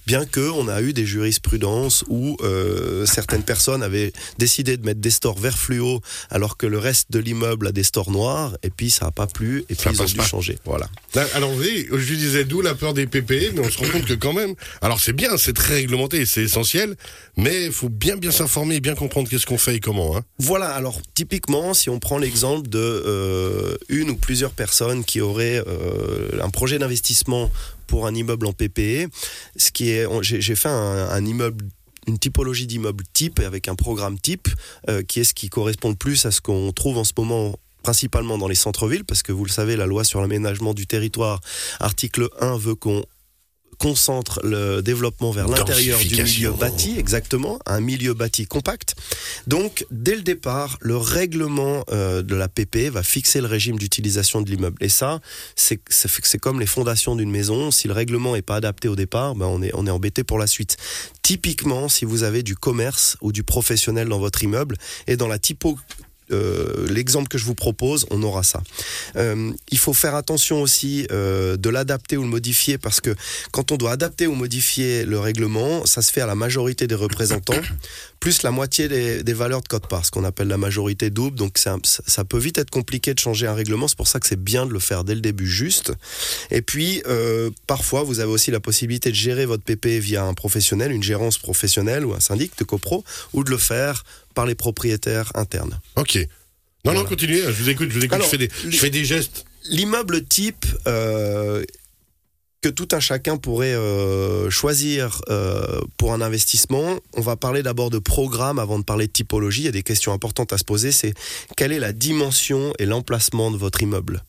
Bien 0.07 0.25
que 0.25 0.39
on 0.49 0.67
a 0.67 0.81
eu 0.81 0.93
des 0.93 1.05
jurisprudences 1.05 2.03
où 2.07 2.37
euh, 2.41 3.05
certaines 3.05 3.43
personnes 3.43 3.83
avaient 3.83 4.11
décidé 4.37 4.77
de 4.77 4.85
mettre 4.85 4.99
des 4.99 5.11
stores 5.11 5.37
vert 5.39 5.57
fluo 5.57 6.01
alors 6.29 6.57
que 6.57 6.65
le 6.65 6.77
reste 6.79 7.11
de 7.11 7.19
l'immeuble 7.19 7.67
a 7.67 7.71
des 7.71 7.83
stores 7.83 8.11
noirs 8.11 8.57
et 8.63 8.69
puis 8.69 8.89
ça 8.89 9.05
n'a 9.05 9.11
pas 9.11 9.27
plu 9.27 9.59
et 9.69 9.75
puis 9.75 9.83
Ça 9.83 9.91
ils 9.91 10.01
ont 10.01 10.05
dû 10.05 10.15
pas. 10.15 10.25
changer. 10.25 10.57
Voilà. 10.65 10.89
Là, 11.13 11.25
Alors, 11.33 11.49
vous 11.51 11.57
voyez, 11.57 11.87
je 11.91 11.95
lui 12.09 12.17
disais 12.17 12.43
d'où 12.45 12.61
la 12.61 12.75
peur 12.75 12.93
des 12.93 13.05
PPE, 13.07 13.53
mais 13.53 13.59
on 13.59 13.69
se 13.69 13.77
rend 13.77 13.89
compte 13.89 14.05
que 14.05 14.13
quand 14.13 14.33
même. 14.33 14.55
Alors, 14.81 14.99
c'est 14.99 15.13
bien, 15.13 15.37
c'est 15.37 15.53
très 15.53 15.75
réglementé, 15.75 16.25
c'est 16.25 16.43
essentiel, 16.43 16.95
mais 17.37 17.65
il 17.65 17.71
faut 17.71 17.89
bien, 17.89 18.17
bien 18.17 18.31
s'informer 18.31 18.79
bien 18.79 18.95
comprendre 18.95 19.29
qu'est-ce 19.29 19.45
qu'on 19.45 19.57
fait 19.57 19.75
et 19.75 19.79
comment. 19.79 20.17
Hein. 20.17 20.21
Voilà, 20.39 20.69
alors 20.69 20.99
typiquement, 21.13 21.73
si 21.73 21.89
on 21.89 21.99
prend 21.99 22.17
l'exemple 22.17 22.67
de 22.69 22.79
euh, 22.79 23.75
une 23.89 24.09
ou 24.09 24.15
plusieurs 24.15 24.51
personnes 24.51 25.03
qui 25.05 25.21
auraient 25.21 25.63
euh, 25.67 26.41
un 26.41 26.49
projet 26.49 26.79
d'investissement 26.79 27.49
pour 27.91 28.07
un 28.07 28.15
immeuble 28.15 28.47
en 28.47 28.53
PPE, 28.53 29.09
ce 29.57 29.69
qui 29.69 29.89
est, 29.89 30.07
j'ai 30.21 30.55
fait 30.55 30.69
un, 30.69 31.25
immeuble 31.25 31.65
une 32.07 32.17
typologie 32.17 32.65
d'immeuble 32.65 33.03
type 33.11 33.39
avec 33.39 33.67
un 33.67 33.75
programme 33.75 34.17
type 34.17 34.47
euh, 34.89 35.03
qui 35.03 35.19
est 35.19 35.23
ce 35.25 35.33
qui 35.33 35.49
correspond 35.49 35.89
le 35.89 35.95
plus 35.95 36.25
à 36.25 36.31
ce 36.31 36.39
qu'on 36.39 36.71
trouve 36.71 36.97
en 36.97 37.03
ce 37.03 37.11
moment 37.17 37.53
principalement 37.83 38.37
dans 38.37 38.47
les 38.47 38.55
centres-villes, 38.55 39.03
parce 39.03 39.23
que 39.23 39.33
vous 39.33 39.43
le 39.43 39.51
savez, 39.51 39.75
la 39.75 39.85
loi 39.87 40.05
sur 40.05 40.21
l'aménagement 40.21 40.73
du 40.73 40.87
territoire, 40.87 41.41
article 41.81 42.29
1, 42.39 42.57
veut 42.57 42.75
qu'on 42.75 43.03
concentre 43.81 44.39
le 44.43 44.81
développement 44.81 45.31
vers 45.31 45.47
l'intérieur 45.47 45.97
du 45.97 46.21
milieu 46.23 46.51
bâti, 46.51 46.99
exactement, 46.99 47.57
un 47.65 47.79
milieu 47.79 48.13
bâti 48.13 48.45
compact. 48.45 48.93
Donc, 49.47 49.87
dès 49.89 50.15
le 50.15 50.21
départ, 50.21 50.77
le 50.81 50.97
règlement 50.97 51.83
euh, 51.91 52.21
de 52.21 52.35
la 52.35 52.47
PP 52.47 52.91
va 52.91 53.01
fixer 53.01 53.41
le 53.41 53.47
régime 53.47 53.79
d'utilisation 53.79 54.43
de 54.43 54.51
l'immeuble. 54.51 54.77
Et 54.81 54.89
ça, 54.89 55.19
c'est 55.55 56.37
comme 56.39 56.59
les 56.59 56.67
fondations 56.67 57.15
d'une 57.15 57.31
maison. 57.31 57.71
Si 57.71 57.87
le 57.87 57.93
règlement 57.95 58.33
n'est 58.33 58.43
pas 58.43 58.57
adapté 58.57 58.87
au 58.87 58.95
départ, 58.95 59.33
ben 59.33 59.47
on 59.47 59.63
est 59.63 59.71
on 59.73 59.87
est 59.87 59.91
embêté 59.91 60.23
pour 60.23 60.37
la 60.37 60.45
suite. 60.45 60.77
Typiquement, 61.23 61.89
si 61.89 62.05
vous 62.05 62.21
avez 62.21 62.43
du 62.43 62.55
commerce 62.55 63.17
ou 63.21 63.31
du 63.31 63.41
professionnel 63.41 64.07
dans 64.09 64.19
votre 64.19 64.43
immeuble 64.43 64.77
et 65.07 65.17
dans 65.17 65.27
la 65.27 65.39
typo 65.39 65.79
euh, 66.31 66.87
l'exemple 66.89 67.27
que 67.27 67.37
je 67.37 67.45
vous 67.45 67.55
propose, 67.55 68.05
on 68.11 68.21
aura 68.23 68.43
ça. 68.43 68.61
Euh, 69.15 69.51
il 69.69 69.77
faut 69.77 69.93
faire 69.93 70.15
attention 70.15 70.61
aussi 70.61 71.07
euh, 71.11 71.57
de 71.57 71.69
l'adapter 71.69 72.17
ou 72.17 72.23
le 72.23 72.29
modifier 72.29 72.77
parce 72.77 73.01
que 73.01 73.15
quand 73.51 73.71
on 73.71 73.77
doit 73.77 73.91
adapter 73.91 74.27
ou 74.27 74.33
modifier 74.33 75.05
le 75.05 75.19
règlement, 75.19 75.85
ça 75.85 76.01
se 76.01 76.11
fait 76.11 76.21
à 76.21 76.27
la 76.27 76.35
majorité 76.35 76.87
des 76.87 76.95
représentants, 76.95 77.53
plus 78.21 78.43
la 78.43 78.51
moitié 78.51 78.87
des, 78.87 79.23
des 79.23 79.33
valeurs 79.33 79.61
de 79.61 79.67
code 79.67 79.87
part, 79.87 80.05
ce 80.05 80.11
qu'on 80.11 80.23
appelle 80.23 80.47
la 80.47 80.57
majorité 80.57 81.09
double. 81.09 81.35
Donc 81.37 81.57
ça, 81.57 81.75
ça 81.83 82.23
peut 82.23 82.37
vite 82.37 82.57
être 82.59 82.69
compliqué 82.69 83.13
de 83.13 83.19
changer 83.19 83.47
un 83.47 83.53
règlement. 83.53 83.89
C'est 83.89 83.97
pour 83.97 84.07
ça 84.07 84.19
que 84.21 84.27
c'est 84.27 84.41
bien 84.41 84.65
de 84.65 84.71
le 84.71 84.79
faire 84.79 85.03
dès 85.03 85.15
le 85.15 85.21
début 85.21 85.47
juste. 85.47 85.91
Et 86.51 86.61
puis 86.61 87.01
euh, 87.07 87.49
parfois 87.67 88.03
vous 88.03 88.19
avez 88.21 88.31
aussi 88.31 88.51
la 88.51 88.59
possibilité 88.61 89.09
de 89.09 89.15
gérer 89.15 89.45
votre 89.45 89.63
PP 89.63 89.87
via 89.99 90.23
un 90.23 90.33
professionnel, 90.35 90.91
une 90.93 91.03
gérance 91.03 91.37
professionnelle 91.39 92.05
ou 92.05 92.13
un 92.13 92.19
syndic 92.21 92.57
de 92.57 92.63
copro, 92.63 93.03
ou 93.33 93.43
de 93.43 93.49
le 93.49 93.57
faire 93.57 94.03
par 94.35 94.45
les 94.45 94.55
propriétaires 94.55 95.31
internes. 95.35 95.79
Ok. 95.97 96.17
Non, 96.85 96.93
non, 96.93 97.03
continuez, 97.05 97.41
je 97.41 97.49
vous 97.51 97.69
écoute, 97.69 97.89
je 97.89 97.95
vous 97.99 98.05
écoute, 98.05 98.13
Alors, 98.15 98.25
je, 98.27 98.31
fais 98.31 98.37
des, 98.37 98.49
les- 98.65 98.71
je 98.71 98.77
fais 98.77 98.89
des 98.89 99.03
gestes. 99.05 99.45
l'immeuble 99.69 100.23
type 100.25 100.65
euh, 100.87 101.63
que 102.61 102.69
tout 102.69 102.87
un 102.91 102.99
chacun 102.99 103.37
pourrait 103.37 103.73
euh, 103.73 104.49
choisir 104.51 105.21
euh, 105.29 105.81
pour 105.97 106.13
un 106.13 106.21
investissement, 106.21 106.99
on 107.13 107.21
va 107.21 107.35
parler 107.35 107.63
d'abord 107.63 107.89
de 107.89 107.97
programme 107.97 108.59
avant 108.59 108.77
de 108.77 108.83
parler 108.83 109.07
de 109.07 109.11
typologie. 109.11 109.63
Il 109.63 109.65
y 109.65 109.69
a 109.69 109.71
des 109.71 109.81
questions 109.81 110.13
importantes 110.13 110.53
à 110.53 110.59
se 110.59 110.63
poser. 110.63 110.91
C'est 110.91 111.15
quelle 111.57 111.71
est 111.71 111.79
la 111.79 111.91
dimension 111.91 112.71
et 112.77 112.85
l'emplacement 112.85 113.49
de 113.49 113.57
votre 113.57 113.81
immeuble? 113.81 114.23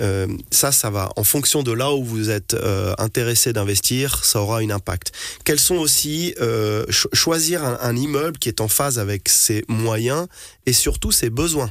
Euh, 0.00 0.28
ça, 0.52 0.70
ça 0.72 0.90
va. 0.90 1.10
En 1.16 1.24
fonction 1.24 1.62
de 1.62 1.72
là 1.72 1.92
où 1.92 2.04
vous 2.04 2.30
êtes 2.30 2.54
euh, 2.54 2.94
intéressé 2.98 3.52
d'investir, 3.52 4.24
ça 4.24 4.42
aura 4.42 4.58
un 4.58 4.70
impact. 4.70 5.10
Quels 5.42 5.58
sont 5.58 5.76
aussi 5.76 6.34
euh, 6.40 6.84
ch- 6.84 7.08
choisir 7.14 7.64
un, 7.64 7.78
un 7.80 7.96
immeuble 7.96 8.38
qui 8.38 8.48
est 8.48 8.60
en 8.60 8.68
phase 8.68 8.98
avec 8.98 9.28
ses 9.28 9.64
moyens 9.68 10.28
et 10.66 10.72
surtout 10.72 11.10
ses 11.10 11.30
besoins? 11.30 11.70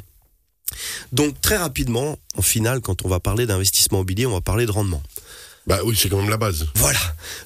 Donc 1.14 1.40
très 1.40 1.58
rapidement, 1.58 2.18
en 2.36 2.42
final, 2.42 2.82
quand 2.82 3.06
on 3.06 3.08
va 3.08 3.20
parler 3.20 3.46
d'investissement 3.46 4.00
immobilier, 4.00 4.26
on 4.26 4.32
va 4.34 4.42
parler 4.42 4.66
de 4.66 4.72
rendement. 4.72 5.04
Bah 5.68 5.80
oui, 5.84 5.96
c'est 6.00 6.10
quand 6.10 6.18
même 6.22 6.30
la 6.30 6.38
base. 6.38 6.68
Voilà. 6.76 7.00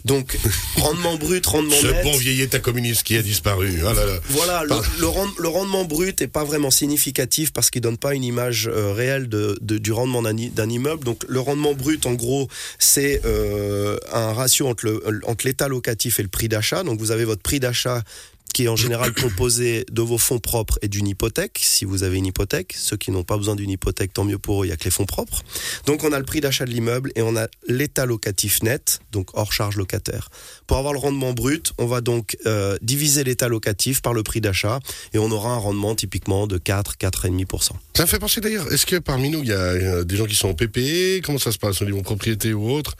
Donc 0.03 0.37
rendement 0.77 1.15
brut, 1.15 1.45
rendement 1.45 1.73
Ce 1.75 1.87
net. 1.87 2.03
bon 2.03 2.17
vieil 2.17 2.41
état 2.41 2.59
communiste 2.59 3.03
qui 3.03 3.15
a 3.15 3.21
disparu. 3.21 3.79
Ah 3.85 3.93
là 3.93 4.05
là. 4.05 4.19
Voilà, 4.29 4.63
le, 4.63 4.67
Pardon. 4.69 4.87
le 4.99 5.07
rend- 5.07 5.27
le 5.37 5.47
rendement 5.47 5.85
brut 5.85 6.21
est 6.21 6.27
pas 6.27 6.43
vraiment 6.43 6.69
significatif 6.69 7.53
parce 7.53 7.69
qu'il 7.69 7.81
donne 7.81 7.97
pas 7.97 8.13
une 8.15 8.25
image 8.25 8.67
euh, 8.67 8.91
réelle 8.91 9.29
de, 9.29 9.57
de- 9.61 9.77
du 9.77 9.93
rendement 9.93 10.21
d'un 10.21 10.69
immeuble. 10.69 11.05
Donc 11.05 11.23
le 11.29 11.39
rendement 11.39 11.73
brut, 11.73 12.05
en 12.07 12.13
gros, 12.13 12.49
c'est 12.77 13.21
euh, 13.25 13.97
un 14.11 14.33
ratio 14.33 14.67
entre 14.67 15.45
l'état 15.45 15.69
locatif 15.69 16.19
et 16.19 16.23
le 16.23 16.29
prix 16.29 16.49
d'achat. 16.49 16.83
Donc 16.83 16.99
vous 16.99 17.11
avez 17.11 17.23
votre 17.23 17.41
prix 17.41 17.61
d'achat 17.61 18.03
qui 18.53 18.65
est 18.65 18.67
en 18.67 18.75
général 18.75 19.13
composé 19.13 19.85
de 19.91 20.01
vos 20.01 20.17
fonds 20.17 20.39
propres 20.39 20.77
et 20.81 20.87
d'une 20.87 21.07
hypothèque, 21.07 21.59
si 21.61 21.85
vous 21.85 22.03
avez 22.03 22.17
une 22.17 22.25
hypothèque. 22.25 22.73
Ceux 22.77 22.97
qui 22.97 23.11
n'ont 23.11 23.23
pas 23.23 23.37
besoin 23.37 23.55
d'une 23.55 23.69
hypothèque, 23.69 24.13
tant 24.13 24.23
mieux 24.23 24.37
pour 24.37 24.61
eux, 24.61 24.65
il 24.65 24.69
y 24.69 24.71
a 24.71 24.77
que 24.77 24.85
les 24.85 24.91
fonds 24.91 25.05
propres. 25.05 25.43
Donc 25.85 26.03
on 26.03 26.11
a 26.11 26.19
le 26.19 26.25
prix 26.25 26.41
d'achat 26.41 26.65
de 26.65 26.71
l'immeuble 26.71 27.11
et 27.15 27.21
on 27.21 27.35
a 27.35 27.47
l'état 27.67 28.05
locatif 28.05 28.63
net, 28.63 28.99
donc 29.11 29.29
hors 29.33 29.53
charge 29.53 29.77
locataire. 29.77 30.29
Pour 30.67 30.77
avoir 30.77 30.93
le 30.93 30.99
rendement 30.99 31.33
brut, 31.33 31.73
on 31.77 31.85
va 31.85 32.01
donc 32.01 32.37
euh, 32.45 32.77
diviser 32.81 33.23
l'état 33.23 33.47
locatif 33.47 34.01
par 34.01 34.13
le 34.13 34.23
prix 34.23 34.41
d'achat 34.41 34.79
et 35.13 35.17
on 35.17 35.31
aura 35.31 35.53
un 35.53 35.57
rendement 35.57 35.95
typiquement 35.95 36.47
de 36.47 36.57
4, 36.57 36.95
4,5%. 36.97 37.71
Ça 37.95 38.05
fait 38.05 38.19
penser 38.19 38.41
d'ailleurs, 38.41 38.71
est-ce 38.71 38.85
que 38.85 38.97
parmi 38.97 39.29
nous, 39.29 39.41
il 39.41 39.49
y 39.49 39.53
a 39.53 39.57
euh, 39.57 40.03
des 40.03 40.15
gens 40.15 40.25
qui 40.25 40.35
sont 40.35 40.49
en 40.49 40.53
PPE 40.53 41.21
Comment 41.23 41.39
ça 41.39 41.51
se 41.51 41.57
passe 41.57 41.81
au 41.81 41.85
niveau 41.85 42.01
propriété 42.01 42.53
ou 42.53 42.71
autre? 42.71 42.95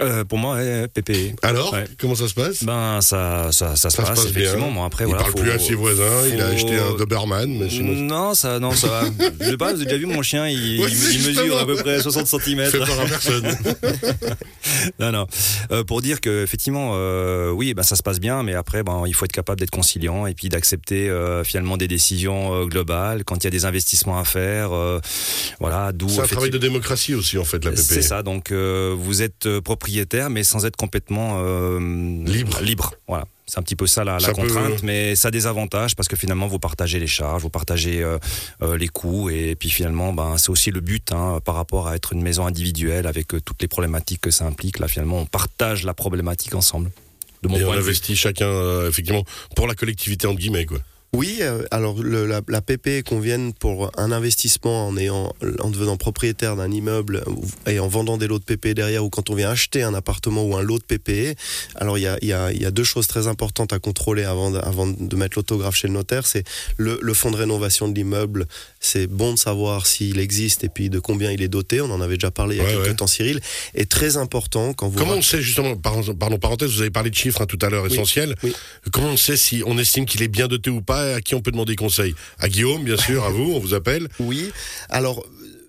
Euh, 0.00 0.24
pour 0.24 0.38
moi, 0.38 0.56
ouais, 0.56 0.88
PPE. 0.88 1.36
Alors, 1.42 1.72
Ouais. 1.72 1.84
comment 1.98 2.14
ça 2.14 2.28
se 2.28 2.34
passe? 2.34 2.62
Ben 2.64 3.00
ça, 3.00 3.48
ça, 3.52 3.76
ça 3.76 3.76
se 3.76 3.82
Ça 3.82 3.90
se 3.90 3.96
passe, 3.96 4.08
passe 4.08 4.32
bien. 4.32 4.42
effectivement. 4.42 4.70
Bon, 4.72 4.84
après, 4.84 5.04
Il 5.04 5.08
voilà, 5.08 5.22
parle 5.22 5.32
faut- 5.32 5.38
plus 5.38 5.50
à 5.50 5.58
ses 5.58 5.74
voisins, 5.74 6.26
il 6.32 6.40
a 6.40 6.48
acheté 6.48 6.78
un 6.78 6.94
Doberman, 6.96 7.58
mais 7.58 7.70
sinon... 7.70 7.92
Non, 7.92 8.34
ça, 8.34 8.58
non, 8.58 8.72
ça 8.72 8.88
va. 8.88 9.02
Je 9.40 9.44
sais 9.50 9.56
pas, 9.56 9.72
vous 9.72 9.76
avez 9.80 9.84
déjà 9.86 9.96
vu 9.96 10.06
mon 10.06 10.22
chien, 10.22 10.46
il, 10.48 10.80
Ouais, 10.80 10.88
il 10.90 10.94
justement. 10.96 11.42
mesure 11.42 11.58
à 11.58 11.66
peu 11.66 11.76
près 11.76 12.00
60 12.00 12.26
cm. 12.26 12.70
Peur 12.70 13.00
à 13.00 13.04
personne. 13.06 13.46
Non, 14.98 15.12
non. 15.12 15.26
Euh, 15.70 15.84
pour 15.84 16.02
dire 16.02 16.20
que 16.20 16.42
effectivement, 16.42 16.92
euh, 16.94 17.50
oui, 17.50 17.72
ben 17.74 17.82
ça 17.84 17.94
se 17.94 18.02
passe 18.02 18.18
bien, 18.18 18.42
mais 18.42 18.54
après, 18.54 18.82
ben 18.82 19.04
il 19.06 19.14
faut 19.14 19.24
être 19.24 19.32
capable 19.32 19.60
d'être 19.60 19.70
conciliant 19.70 20.26
et 20.26 20.34
puis 20.34 20.48
d'accepter 20.48 21.10
finalement 21.44 21.76
des 21.76 21.86
décisions 21.88 22.66
globales 22.66 23.24
quand 23.24 23.36
il 23.36 23.44
y 23.44 23.46
a 23.46 23.50
des 23.50 23.64
investissements 23.64 24.18
à 24.18 24.24
faire. 24.24 24.70
voilà, 25.60 25.92
d'où 25.92 26.08
C'est 26.08 26.20
un 26.22 26.26
travail 26.26 26.50
de 26.50 26.58
démocratie 26.58 27.14
aussi, 27.14 27.38
en 27.38 27.44
fait, 27.44 27.64
la 27.64 27.70
PPE. 27.72 27.80
C'est 27.82 28.02
ça. 28.02 28.22
Donc 28.22 28.50
vous 28.52 29.22
êtes 29.22 29.46
euh, 29.46 29.60
propriétaire, 29.90 30.30
mais 30.30 30.42
sans 30.42 30.66
être 30.66 30.76
complètement 30.76 31.38
euh, 31.42 31.78
Libre. 32.24 32.60
Libre. 32.60 32.94
Voilà. 33.06 33.24
C'est 33.46 33.58
un 33.60 33.62
petit 33.62 33.76
peu 33.76 33.86
ça 33.86 34.02
la, 34.02 34.14
la 34.14 34.18
Ça 34.20 34.32
peut- 34.32 34.42
contrainte, 34.42 34.82
mais 34.82 35.14
ça 35.14 35.28
a 35.28 35.30
des 35.30 35.46
avantages 35.46 35.94
parce 35.94 36.08
que 36.08 36.16
finalement 36.16 36.48
vous 36.48 36.58
partagez 36.58 36.98
les 36.98 37.06
charges, 37.06 37.42
vous 37.42 37.48
partagez 37.50 38.02
euh, 38.02 38.18
euh, 38.62 38.76
les 38.76 38.88
coûts 38.88 39.30
et 39.30 39.54
puis 39.54 39.70
finalement 39.70 40.12
ben 40.12 40.36
c'est 40.36 40.50
aussi 40.50 40.72
le 40.72 40.80
but 40.80 41.12
hein, 41.12 41.38
par 41.44 41.54
rapport 41.54 41.86
à 41.86 41.94
être 41.94 42.12
une 42.12 42.22
maison 42.22 42.44
individuelle 42.46 43.06
avec 43.06 43.32
euh, 43.34 43.40
toutes 43.40 43.62
les 43.62 43.68
problématiques 43.68 44.20
que 44.22 44.32
ça 44.32 44.44
implique. 44.46 44.80
Là 44.80 44.88
finalement 44.88 45.18
on 45.18 45.26
partage 45.26 45.84
la 45.84 45.94
problématique 45.94 46.54
ensemble. 46.56 46.90
De 47.44 47.48
mon 47.48 47.56
Et 47.58 47.62
on 47.64 47.66
point 47.68 47.76
investit 47.76 48.16
chacun, 48.16 48.46
euh, 48.48 48.88
effectivement, 48.88 49.22
pour 49.54 49.68
la 49.68 49.74
collectivité, 49.74 50.26
entre 50.26 50.38
guillemets, 50.40 50.64
quoi. 50.66 50.78
Oui, 51.16 51.38
euh, 51.40 51.62
alors 51.70 52.02
la, 52.04 52.42
la 52.46 52.60
PP 52.60 53.02
convienne 53.02 53.54
pour 53.54 53.90
un 53.96 54.12
investissement 54.12 54.86
en, 54.86 54.98
ayant, 54.98 55.32
en 55.60 55.70
devenant 55.70 55.96
propriétaire 55.96 56.56
d'un 56.56 56.70
immeuble 56.70 57.24
et 57.66 57.78
en 57.78 57.88
vendant 57.88 58.18
des 58.18 58.26
lots 58.26 58.38
de 58.38 58.44
PP 58.44 58.74
derrière 58.74 59.02
ou 59.02 59.08
quand 59.08 59.30
on 59.30 59.34
vient 59.34 59.48
acheter 59.48 59.82
un 59.82 59.94
appartement 59.94 60.44
ou 60.44 60.56
un 60.56 60.62
lot 60.62 60.78
de 60.78 60.84
PPE. 60.84 61.34
Alors 61.76 61.96
il 61.96 62.02
y 62.02 62.32
a, 62.32 62.70
deux 62.70 62.84
choses 62.84 63.06
très 63.06 63.28
importantes 63.28 63.72
à 63.72 63.78
contrôler 63.78 64.24
avant 64.24 64.50
de, 64.50 65.16
mettre 65.16 65.38
l'autographe 65.38 65.76
chez 65.76 65.88
le 65.88 65.94
notaire. 65.94 66.26
C'est 66.26 66.44
le 66.76 67.14
fonds 67.14 67.30
de 67.30 67.36
rénovation 67.36 67.88
de 67.88 67.94
l'immeuble. 67.94 68.46
C'est 68.86 69.08
bon 69.08 69.32
de 69.34 69.38
savoir 69.38 69.84
s'il 69.86 70.20
existe 70.20 70.62
et 70.62 70.68
puis 70.68 70.90
de 70.90 71.00
combien 71.00 71.32
il 71.32 71.42
est 71.42 71.48
doté. 71.48 71.80
On 71.80 71.90
en 71.90 72.00
avait 72.00 72.14
déjà 72.16 72.30
parlé 72.30 72.54
il 72.56 72.62
y 72.62 72.64
a 72.64 72.68
quelques 72.68 72.86
ouais. 72.86 72.94
temps, 72.94 73.08
Cyril. 73.08 73.40
Et 73.74 73.84
très 73.84 74.16
important 74.16 74.74
quand 74.74 74.88
vous... 74.88 74.96
Comment 74.98 75.14
on 75.14 75.22
sait, 75.22 75.42
justement, 75.42 75.74
pardon, 75.76 76.14
pardon, 76.14 76.38
parenthèse, 76.38 76.70
vous 76.70 76.80
avez 76.82 76.90
parlé 76.90 77.10
de 77.10 77.16
chiffres 77.16 77.42
hein, 77.42 77.46
tout 77.46 77.58
à 77.62 77.68
l'heure 77.68 77.84
essentiels. 77.86 78.36
oui. 78.44 78.52
Comment 78.92 79.08
on 79.08 79.16
sait 79.16 79.36
si 79.36 79.62
on 79.66 79.76
estime 79.76 80.06
qu'il 80.06 80.22
est 80.22 80.28
bien 80.28 80.46
doté 80.46 80.70
ou 80.70 80.80
pas 80.82 81.16
À 81.16 81.20
qui 81.20 81.34
on 81.34 81.40
peut 81.40 81.50
demander 81.50 81.74
conseil? 81.74 82.14
À 82.38 82.48
Guillaume, 82.48 82.84
bien 82.84 82.96
sûr, 82.96 83.24
à 83.24 83.30
vous, 83.30 83.52
on 83.54 83.58
vous 83.58 83.74
appelle. 83.74 84.08
Oui. 84.20 84.52
Alors, 84.88 85.26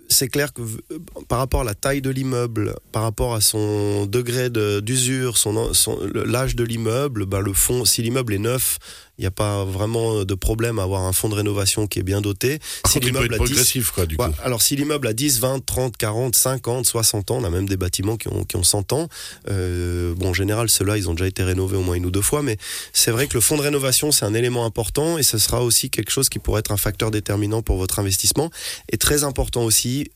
c'est 0.09 0.27
clair 0.29 0.53
que 0.53 0.61
euh, 0.61 0.99
par 1.27 1.39
rapport 1.39 1.61
à 1.61 1.63
la 1.65 1.73
taille 1.73 2.01
de 2.01 2.09
l'immeuble, 2.09 2.75
par 2.91 3.03
rapport 3.03 3.33
à 3.35 3.41
son 3.41 4.05
degré 4.05 4.49
de- 4.49 4.79
d'usure, 4.79 5.37
son, 5.37 5.73
son- 5.73 5.99
l'âge 6.13 6.55
de 6.55 6.63
l'immeuble, 6.63 7.25
ben 7.25 7.39
le 7.41 7.51
fond, 7.53 7.83
si 7.83 8.01
l'immeuble 8.03 8.33
est 8.35 8.39
neuf, 8.39 8.77
il 9.17 9.21
n'y 9.21 9.27
a 9.27 9.31
pas 9.31 9.65
vraiment 9.65 10.23
de 10.23 10.35
problème 10.35 10.79
à 10.79 10.83
avoir 10.83 11.03
un 11.03 11.13
fonds 11.13 11.29
de 11.29 11.35
rénovation 11.35 11.87
qui 11.87 11.99
est 11.99 12.03
bien 12.03 12.21
doté. 12.21 12.59
Par 12.83 12.91
si 12.91 12.99
l'immeuble 12.99 13.33
a 13.33 13.37
10, 13.39 13.45
progressif, 13.45 13.91
quoi, 13.91 14.05
du 14.05 14.15
coup. 14.15 14.23
alors 14.43 14.61
si 14.61 14.75
l'immeuble 14.75 15.07
a 15.07 15.13
10, 15.13 15.39
20, 15.39 15.65
30, 15.65 15.97
40, 15.97 16.35
50, 16.35 16.85
60 16.85 17.31
ans, 17.31 17.37
on 17.37 17.43
a 17.43 17.49
même 17.49 17.67
des 17.67 17.77
bâtiments 17.77 18.17
qui 18.17 18.27
ont, 18.27 18.43
qui 18.43 18.57
ont 18.57 18.63
100 18.63 18.93
ans. 18.93 19.09
Euh, 19.49 20.13
bon, 20.15 20.29
en 20.29 20.33
général, 20.33 20.69
ceux-là, 20.69 20.97
ils 20.97 21.09
ont 21.09 21.13
déjà 21.13 21.27
été 21.27 21.43
rénovés 21.43 21.77
au 21.77 21.81
moins 21.81 21.95
une 21.95 22.05
ou 22.05 22.11
deux 22.11 22.21
fois, 22.21 22.43
mais 22.43 22.57
c'est 22.93 23.11
vrai 23.11 23.27
que 23.27 23.33
le 23.33 23.41
fonds 23.41 23.57
de 23.57 23.63
rénovation, 23.63 24.11
c'est 24.11 24.25
un 24.25 24.33
élément 24.33 24.65
important 24.65 25.17
et 25.17 25.23
ce 25.23 25.37
sera 25.37 25.63
aussi 25.63 25.89
quelque 25.89 26.11
chose 26.11 26.29
qui 26.29 26.39
pourrait 26.39 26.59
être 26.59 26.71
un 26.71 26.77
facteur 26.77 27.09
déterminant 27.09 27.61
pour 27.61 27.77
votre 27.77 27.99
investissement. 27.99 28.51
Et 28.91 28.97
très 28.97 29.23
important 29.23 29.63
aussi, 29.63 30.11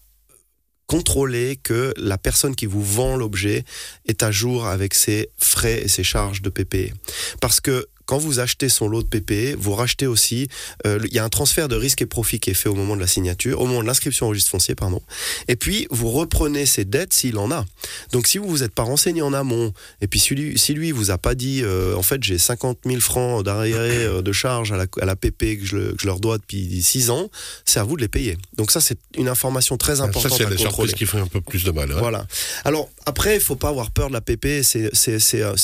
contrôler 0.91 1.55
que 1.55 1.93
la 1.95 2.17
personne 2.17 2.53
qui 2.53 2.65
vous 2.65 2.83
vend 2.83 3.15
l'objet 3.15 3.63
est 4.05 4.23
à 4.23 4.31
jour 4.31 4.67
avec 4.67 4.93
ses 4.93 5.29
frais 5.37 5.83
et 5.83 5.87
ses 5.87 6.03
charges 6.03 6.41
de 6.41 6.49
PPE. 6.49 6.93
Parce 7.39 7.61
que 7.61 7.87
quand 8.11 8.17
vous 8.17 8.41
achetez 8.41 8.67
son 8.67 8.89
lot 8.89 9.03
de 9.03 9.07
PPE, 9.07 9.55
vous 9.57 9.73
rachetez 9.73 10.05
aussi, 10.05 10.49
euh, 10.85 10.99
il 11.07 11.13
y 11.13 11.19
a 11.19 11.23
un 11.23 11.29
transfert 11.29 11.69
de 11.69 11.77
risque 11.77 12.01
et 12.01 12.05
profit 12.05 12.41
qui 12.41 12.49
est 12.49 12.53
fait 12.53 12.67
au 12.67 12.75
moment 12.75 12.97
de 12.97 12.99
la 12.99 13.07
signature, 13.07 13.61
au 13.61 13.65
moment 13.67 13.81
de 13.81 13.87
l'inscription 13.87 14.25
au 14.25 14.29
registre 14.31 14.49
foncier, 14.51 14.75
pardon. 14.75 15.01
Et 15.47 15.55
puis, 15.55 15.87
vous 15.91 16.11
reprenez 16.11 16.65
ses 16.65 16.83
dettes 16.83 17.13
s'il 17.13 17.37
en 17.37 17.51
a. 17.51 17.63
Donc, 18.11 18.27
si 18.27 18.37
vous 18.37 18.49
vous 18.49 18.63
êtes 18.63 18.73
pas 18.75 18.83
renseigné 18.83 19.21
en 19.21 19.31
amont, 19.31 19.71
et 20.01 20.07
puis 20.07 20.19
si 20.19 20.35
lui, 20.35 20.59
si 20.59 20.73
lui 20.73 20.91
vous 20.91 21.09
a 21.09 21.17
pas 21.17 21.35
dit, 21.35 21.61
euh, 21.63 21.95
en 21.95 22.01
fait, 22.01 22.21
j'ai 22.21 22.37
50 22.37 22.79
000 22.85 22.99
francs 22.99 23.45
d'arriéré 23.45 24.03
euh, 24.03 24.21
de 24.21 24.31
charge 24.33 24.73
à 24.73 24.75
la, 24.75 24.87
à 24.99 25.05
la 25.05 25.15
PP 25.15 25.57
que 25.61 25.65
je, 25.65 25.77
le- 25.77 25.91
que 25.93 26.01
je 26.01 26.07
leur 26.07 26.19
dois 26.19 26.37
depuis 26.37 26.81
6 26.81 27.11
ans, 27.11 27.29
c'est 27.63 27.79
à 27.79 27.83
vous 27.85 27.95
de 27.95 28.01
les 28.01 28.09
payer. 28.09 28.37
Donc 28.57 28.71
ça, 28.71 28.81
c'est 28.81 28.97
une 29.17 29.29
information 29.29 29.77
très 29.77 29.93
Ah, 29.93 29.95
Ça, 29.95 30.03
importante 30.03 30.33
c'est 30.37 30.43
contrôler. 30.43 30.57
surprises 30.57 30.93
qui 30.95 31.05
font 31.05 31.21
un 31.21 31.27
peu 31.27 31.39
plus 31.39 31.63
de 31.63 31.71
mal. 31.71 31.89
hein. 31.89 31.95
Voilà. 31.99 32.27
Alors 32.65 32.89
après, 33.05 33.35
il 33.35 33.41
faut 33.41 33.55
pas 33.55 33.69
avoir 33.69 33.89
peur 33.91 34.09
de 34.09 34.13
la 34.13 34.21
PP. 34.21 34.61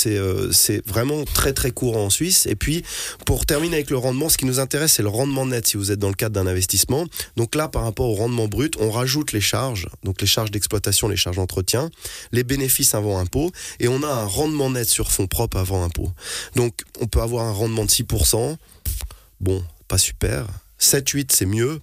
Euh, 0.08 0.50
c'est 0.54 0.88
vraiment 0.88 1.24
très 1.26 1.52
très 1.54 1.72
courant 1.72 2.06
en 2.06 2.10
Suisse. 2.10 2.37
Et 2.46 2.56
puis 2.56 2.84
pour 3.26 3.46
terminer 3.46 3.76
avec 3.76 3.90
le 3.90 3.98
rendement, 3.98 4.30
ce 4.30 4.38
qui 4.38 4.46
nous 4.46 4.60
intéresse, 4.60 4.94
c'est 4.94 5.04
le 5.04 5.10
rendement 5.10 5.46
net 5.46 5.68
si 5.68 5.78
vous 5.78 5.92
êtes 5.92 6.00
dans 6.00 6.10
le 6.10 6.14
cadre 6.14 6.36
d'un 6.36 6.48
investissement. 6.48 7.06
Donc 7.36 7.56
là, 7.56 7.68
par 7.68 7.84
rapport 7.84 8.10
au 8.10 8.14
rendement 8.16 8.48
brut, 8.48 8.76
on 8.80 8.92
rajoute 8.92 9.32
les 9.32 9.42
charges, 9.42 9.88
donc 10.04 10.22
les 10.22 10.28
charges 10.28 10.52
d'exploitation, 10.52 11.08
les 11.08 11.18
charges 11.18 11.38
d'entretien, 11.38 11.90
les 12.32 12.44
bénéfices 12.44 12.94
avant 12.94 13.20
impôt, 13.20 13.52
et 13.80 13.88
on 13.88 14.04
a 14.04 14.08
un 14.08 14.26
rendement 14.26 14.70
net 14.70 14.88
sur 14.88 15.12
fonds 15.12 15.28
propres 15.28 15.58
avant 15.58 15.84
impôt. 15.84 16.12
Donc 16.56 16.82
on 17.00 17.08
peut 17.08 17.22
avoir 17.22 17.46
un 17.46 17.52
rendement 17.52 17.86
de 17.86 17.90
6%. 17.90 18.58
Bon, 19.40 19.64
pas 19.88 19.98
super. 19.98 20.46
7-8, 20.80 21.32
c'est 21.32 21.46
mieux. 21.46 21.80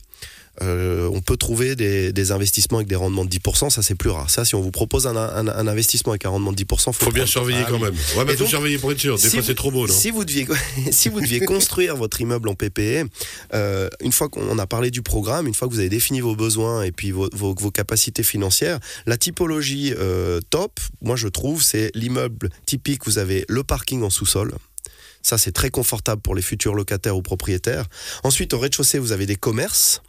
Euh, 0.62 1.10
on 1.12 1.20
peut 1.20 1.36
trouver 1.36 1.74
des, 1.74 2.12
des 2.12 2.30
investissements 2.32 2.78
avec 2.78 2.86
des 2.88 2.94
rendements 2.94 3.24
de 3.24 3.30
10%, 3.30 3.70
ça 3.70 3.82
c'est 3.82 3.94
plus 3.96 4.10
rare. 4.10 4.30
Ça, 4.30 4.44
si 4.44 4.54
on 4.54 4.60
vous 4.60 4.70
propose 4.70 5.06
un, 5.08 5.16
un- 5.16 5.48
un 5.48 5.66
investissement 5.66 6.12
avec 6.12 6.24
un 6.26 6.28
rendement 6.28 6.52
de 6.52 6.62
10%, 6.62 6.92
faut, 6.92 6.92
Faut 6.92 7.10
bien 7.10 7.26
surveiller 7.26 7.62
Ah 7.66 7.70
quand 7.70 7.78
même. 7.80 7.94
Ouais, 8.16 8.24
mais 8.24 8.32
faut 8.34 8.40
donc, 8.44 8.48
surveiller 8.48 8.78
pour 8.78 8.92
être 8.92 9.00
sûr. 9.00 9.16
Des 9.16 9.22
si 9.22 9.30
fois, 9.30 9.42
c'est 9.42 9.54
trop 9.56 9.70
beau, 9.72 9.86
non 9.88 9.92
Si 9.92 10.10
vous 10.10 10.24
deviez, 10.24 10.46
si 10.92 11.08
vous 11.08 11.20
deviez 11.20 11.40
construire 11.40 11.96
votre 11.96 12.20
immeuble 12.20 12.48
en 12.48 12.54
PPE, 12.54 13.08
euh, 13.54 13.88
une 14.00 14.12
fois 14.12 14.28
qu'on 14.28 14.58
a 14.58 14.66
parlé 14.66 14.90
du 14.90 15.02
programme, 15.02 15.46
une 15.48 15.54
fois 15.54 15.66
que 15.66 15.72
vous 15.72 15.80
avez 15.80 15.88
défini 15.88 16.20
vos 16.20 16.36
besoins 16.36 16.84
et 16.84 16.92
puis 16.92 17.10
vos, 17.10 17.28
vos- 17.32 17.54
vos 17.58 17.70
capacités 17.72 18.22
financières, 18.22 18.78
la 19.06 19.16
typologie 19.16 19.92
euh, 19.98 20.40
top, 20.50 20.78
moi 21.02 21.16
je 21.16 21.26
trouve, 21.28 21.62
c'est 21.64 21.90
l'immeuble 21.94 22.48
typique. 22.66 23.06
Vous 23.06 23.18
avez 23.18 23.44
le 23.48 23.64
parking 23.64 24.02
en 24.02 24.10
sous-sol. 24.10 24.54
Ça, 25.22 25.38
c'est 25.38 25.52
très 25.52 25.70
confortable 25.70 26.20
pour 26.20 26.34
les 26.34 26.42
futurs 26.42 26.74
locataires 26.74 27.16
ou 27.16 27.22
propriétaires. 27.22 27.86
Ensuite, 28.24 28.52
au 28.52 28.58
rez-de-chaussée, 28.58 28.98
vous 28.98 29.10
avez 29.12 29.24
des 29.26 29.36
commerces. 29.36 30.02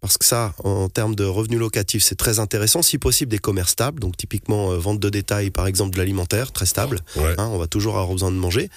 Parce 0.00 0.16
que 0.16 0.24
ça, 0.24 0.54
en 0.62 0.88
termes 0.88 1.14
de 1.14 1.24
revenus 1.24 1.58
locatifs, 1.58 2.04
c'est 2.04 2.14
très 2.14 2.38
intéressant. 2.38 2.82
Si 2.82 2.98
possible, 2.98 3.30
des 3.30 3.38
commerces 3.38 3.72
stables, 3.72 4.00
donc 4.00 4.16
typiquement 4.16 4.70
euh, 4.72 4.76
vente 4.76 5.00
de 5.00 5.08
détail, 5.10 5.50
par 5.50 5.66
exemple 5.66 5.94
de 5.94 5.98
l'alimentaire, 5.98 6.52
très 6.52 6.66
stable. 6.66 7.00
Ouais. 7.16 7.34
Hein, 7.36 7.48
on 7.52 7.58
va 7.58 7.66
toujours 7.66 7.96
avoir 7.96 8.12
besoin 8.12 8.30
de 8.30 8.36
manger. 8.36 8.70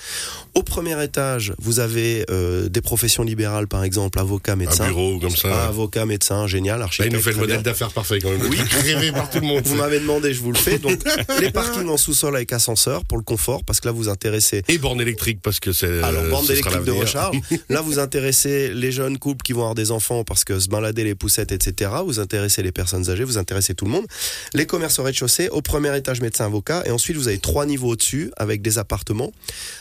Au 0.55 0.63
premier 0.63 1.01
étage, 1.03 1.53
vous 1.59 1.79
avez 1.79 2.25
euh, 2.31 2.69
des 2.69 2.81
professions 2.81 3.23
libérales, 3.23 3.67
par 3.67 3.83
exemple, 3.83 4.17
avocat, 4.19 4.55
médecin. 4.55 4.85
Un 4.85 4.87
bureau 4.87 5.19
comme 5.19 5.35
ça. 5.35 5.49
Ah, 5.51 5.67
avocat, 5.67 6.05
médecin, 6.05 6.47
génial, 6.47 6.79
Là, 6.79 6.85
il 6.85 6.87
architecte. 6.87 7.13
nous 7.13 7.21
fait 7.21 7.31
le 7.31 7.37
modèle 7.37 7.61
d'affaires 7.61 7.91
parfait 7.91 8.19
quand 8.19 8.31
même. 8.31 8.41
Oui, 8.49 8.57
rêvé 8.83 9.11
par 9.11 9.29
tout 9.29 9.39
le 9.39 9.47
monde. 9.47 9.61
Vous 9.65 9.75
m'avez 9.75 9.99
demandé, 9.99 10.33
je 10.33 10.41
vous 10.41 10.51
le 10.51 10.57
fais. 10.57 10.79
Donc, 10.79 10.99
les 11.39 11.51
parkings 11.51 11.87
en 11.89 11.97
sous-sol 11.97 12.35
avec 12.35 12.51
ascenseur 12.51 13.05
pour 13.05 13.17
le 13.17 13.23
confort, 13.23 13.63
parce 13.63 13.79
que 13.79 13.87
là, 13.87 13.91
vous 13.91 14.09
intéressez 14.09 14.63
Et 14.67 14.77
borne 14.77 15.01
électrique 15.01 15.39
parce 15.43 15.59
que 15.59 15.71
c'est. 15.71 16.01
alors, 16.01 16.23
sera 16.41 16.53
électrique 16.53 16.83
de 16.83 16.91
recharge. 16.91 17.37
Là, 17.69 17.81
vous 17.81 17.99
intéressez 17.99 18.73
les 18.73 18.91
jeunes 18.91 19.17
couples 19.17 19.43
qui 19.43 19.53
vont 19.53 19.61
avoir 19.61 19.75
des 19.75 19.91
enfants 19.91 20.23
parce 20.23 20.43
que 20.43 20.59
se 20.59 20.67
balader 20.67 21.03
les 21.03 21.10
poussettes, 21.15 21.51
etc. 21.51 21.91
Vous 22.05 22.19
intéressez 22.19 22.61
les 22.63 22.71
personnes 22.71 23.09
âgées, 23.09 23.23
vous 23.23 23.37
intéressez 23.37 23.73
tout 23.73 23.85
le 23.85 23.91
monde. 23.91 24.05
Les 24.53 24.65
commerces 24.65 24.99
au 24.99 25.03
rez-de-chaussée, 25.03 25.49
au 25.49 25.61
premier 25.61 25.95
étage, 25.97 26.21
médecin, 26.21 26.45
avocat. 26.45 26.83
Et 26.85 26.91
ensuite, 26.91 27.17
vous 27.17 27.27
avez 27.27 27.39
trois 27.39 27.65
niveaux 27.65 27.89
au-dessus 27.89 28.31
avec 28.37 28.61
des 28.61 28.77
appartements. 28.77 29.31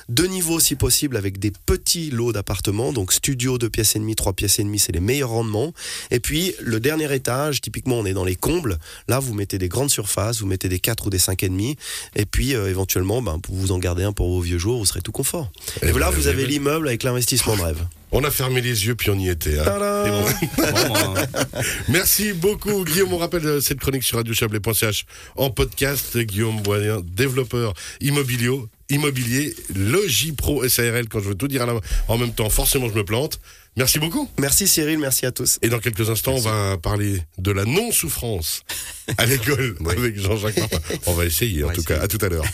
Deux 0.08 0.26
niveaux, 0.26 0.60
si 0.60 0.74
possible, 0.74 1.16
avec 1.16 1.38
des 1.38 1.52
petits 1.66 2.10
lots 2.10 2.32
d'appartements. 2.32 2.92
Donc, 2.92 3.12
studio, 3.12 3.58
deux 3.58 3.70
pièces 3.70 3.96
et 3.96 3.98
demie, 3.98 4.14
trois 4.14 4.32
pièces 4.32 4.58
et 4.58 4.64
demie, 4.64 4.78
c'est 4.78 4.92
les 4.92 5.00
meilleurs 5.00 5.30
rendements. 5.30 5.72
Et 6.10 6.20
puis, 6.20 6.54
le 6.60 6.80
dernier 6.80 7.12
étage, 7.14 7.60
typiquement, 7.60 7.98
on 7.98 8.04
est 8.04 8.12
dans 8.12 8.24
les 8.24 8.36
combles. 8.36 8.78
Là, 9.08 9.18
vous 9.18 9.34
mettez 9.34 9.58
des 9.58 9.68
grandes 9.68 9.90
surfaces, 9.90 10.40
vous 10.40 10.46
mettez 10.46 10.68
des 10.68 10.78
4 10.78 11.06
ou 11.06 11.10
des 11.10 11.18
5 11.18 11.42
et 11.42 11.48
demi. 11.48 11.76
Et 12.16 12.26
puis, 12.26 12.54
euh, 12.54 12.68
éventuellement, 12.68 13.22
ben, 13.22 13.40
vous 13.48 13.72
en 13.72 13.78
garder 13.78 14.04
un 14.04 14.12
pour 14.12 14.28
vos 14.28 14.40
vieux 14.40 14.58
jours, 14.58 14.78
vous 14.78 14.86
serez 14.86 15.02
tout 15.02 15.12
confort. 15.12 15.50
Et 15.82 15.84
Et, 15.84 15.86
là, 15.86 15.92
voilà, 15.92 16.10
vous 16.10 16.26
avez 16.26 16.46
l'immeuble 16.46 16.88
avec 16.88 17.02
l'investissement 17.02 17.56
de 17.56 17.62
rêve. 17.62 17.86
On 18.12 18.24
a 18.24 18.30
fermé 18.30 18.60
les 18.60 18.86
yeux 18.86 18.94
puis 18.96 19.10
on 19.10 19.18
y 19.18 19.28
était. 19.28 19.58
hein. 19.58 19.64
Bon. 20.06 20.64
Hein. 20.64 21.14
Merci 21.88 22.32
beaucoup 22.32 22.84
Guillaume. 22.84 23.12
On 23.12 23.18
rappelle 23.18 23.46
euh, 23.46 23.60
cette 23.60 23.78
chronique 23.80 24.02
sur 24.02 24.16
radiochablais.ch 24.18 25.04
en 25.36 25.50
podcast. 25.50 26.18
Guillaume 26.18 26.60
Boyen, 26.62 27.00
développeur 27.04 27.72
immobilier, 28.00 28.50
immobilier, 28.88 29.54
Logipro 29.74 30.68
SARL. 30.68 31.08
Quand 31.08 31.20
je 31.20 31.28
veux 31.28 31.34
tout 31.36 31.48
dire 31.48 31.62
à 31.62 31.66
la- 31.66 31.80
en 32.08 32.18
même 32.18 32.32
temps, 32.32 32.50
forcément 32.50 32.88
je 32.88 32.94
me 32.94 33.04
plante. 33.04 33.38
Merci 33.76 34.00
beaucoup. 34.00 34.28
Merci 34.40 34.66
Cyril, 34.66 34.98
merci 34.98 35.26
à 35.26 35.30
tous. 35.30 35.58
Et 35.62 35.68
dans 35.68 35.78
quelques 35.78 36.10
instants, 36.10 36.34
on 36.34 36.40
va 36.40 36.76
parler 36.76 37.22
de 37.38 37.52
la 37.52 37.64
non-souffrance 37.64 38.62
à 39.18 39.26
l'école 39.26 39.76
avec 39.88 40.18
Jean-Jacques 40.18 40.58
Martin. 40.58 40.78
On 41.06 41.12
va 41.14 41.24
essayer 41.24 41.62
en 41.62 41.68
va 41.68 41.74
tout 41.74 41.80
essayer. 41.82 41.98
cas. 41.98 42.04
À 42.04 42.08
tout 42.08 42.18
à 42.20 42.28
l'heure. 42.28 42.44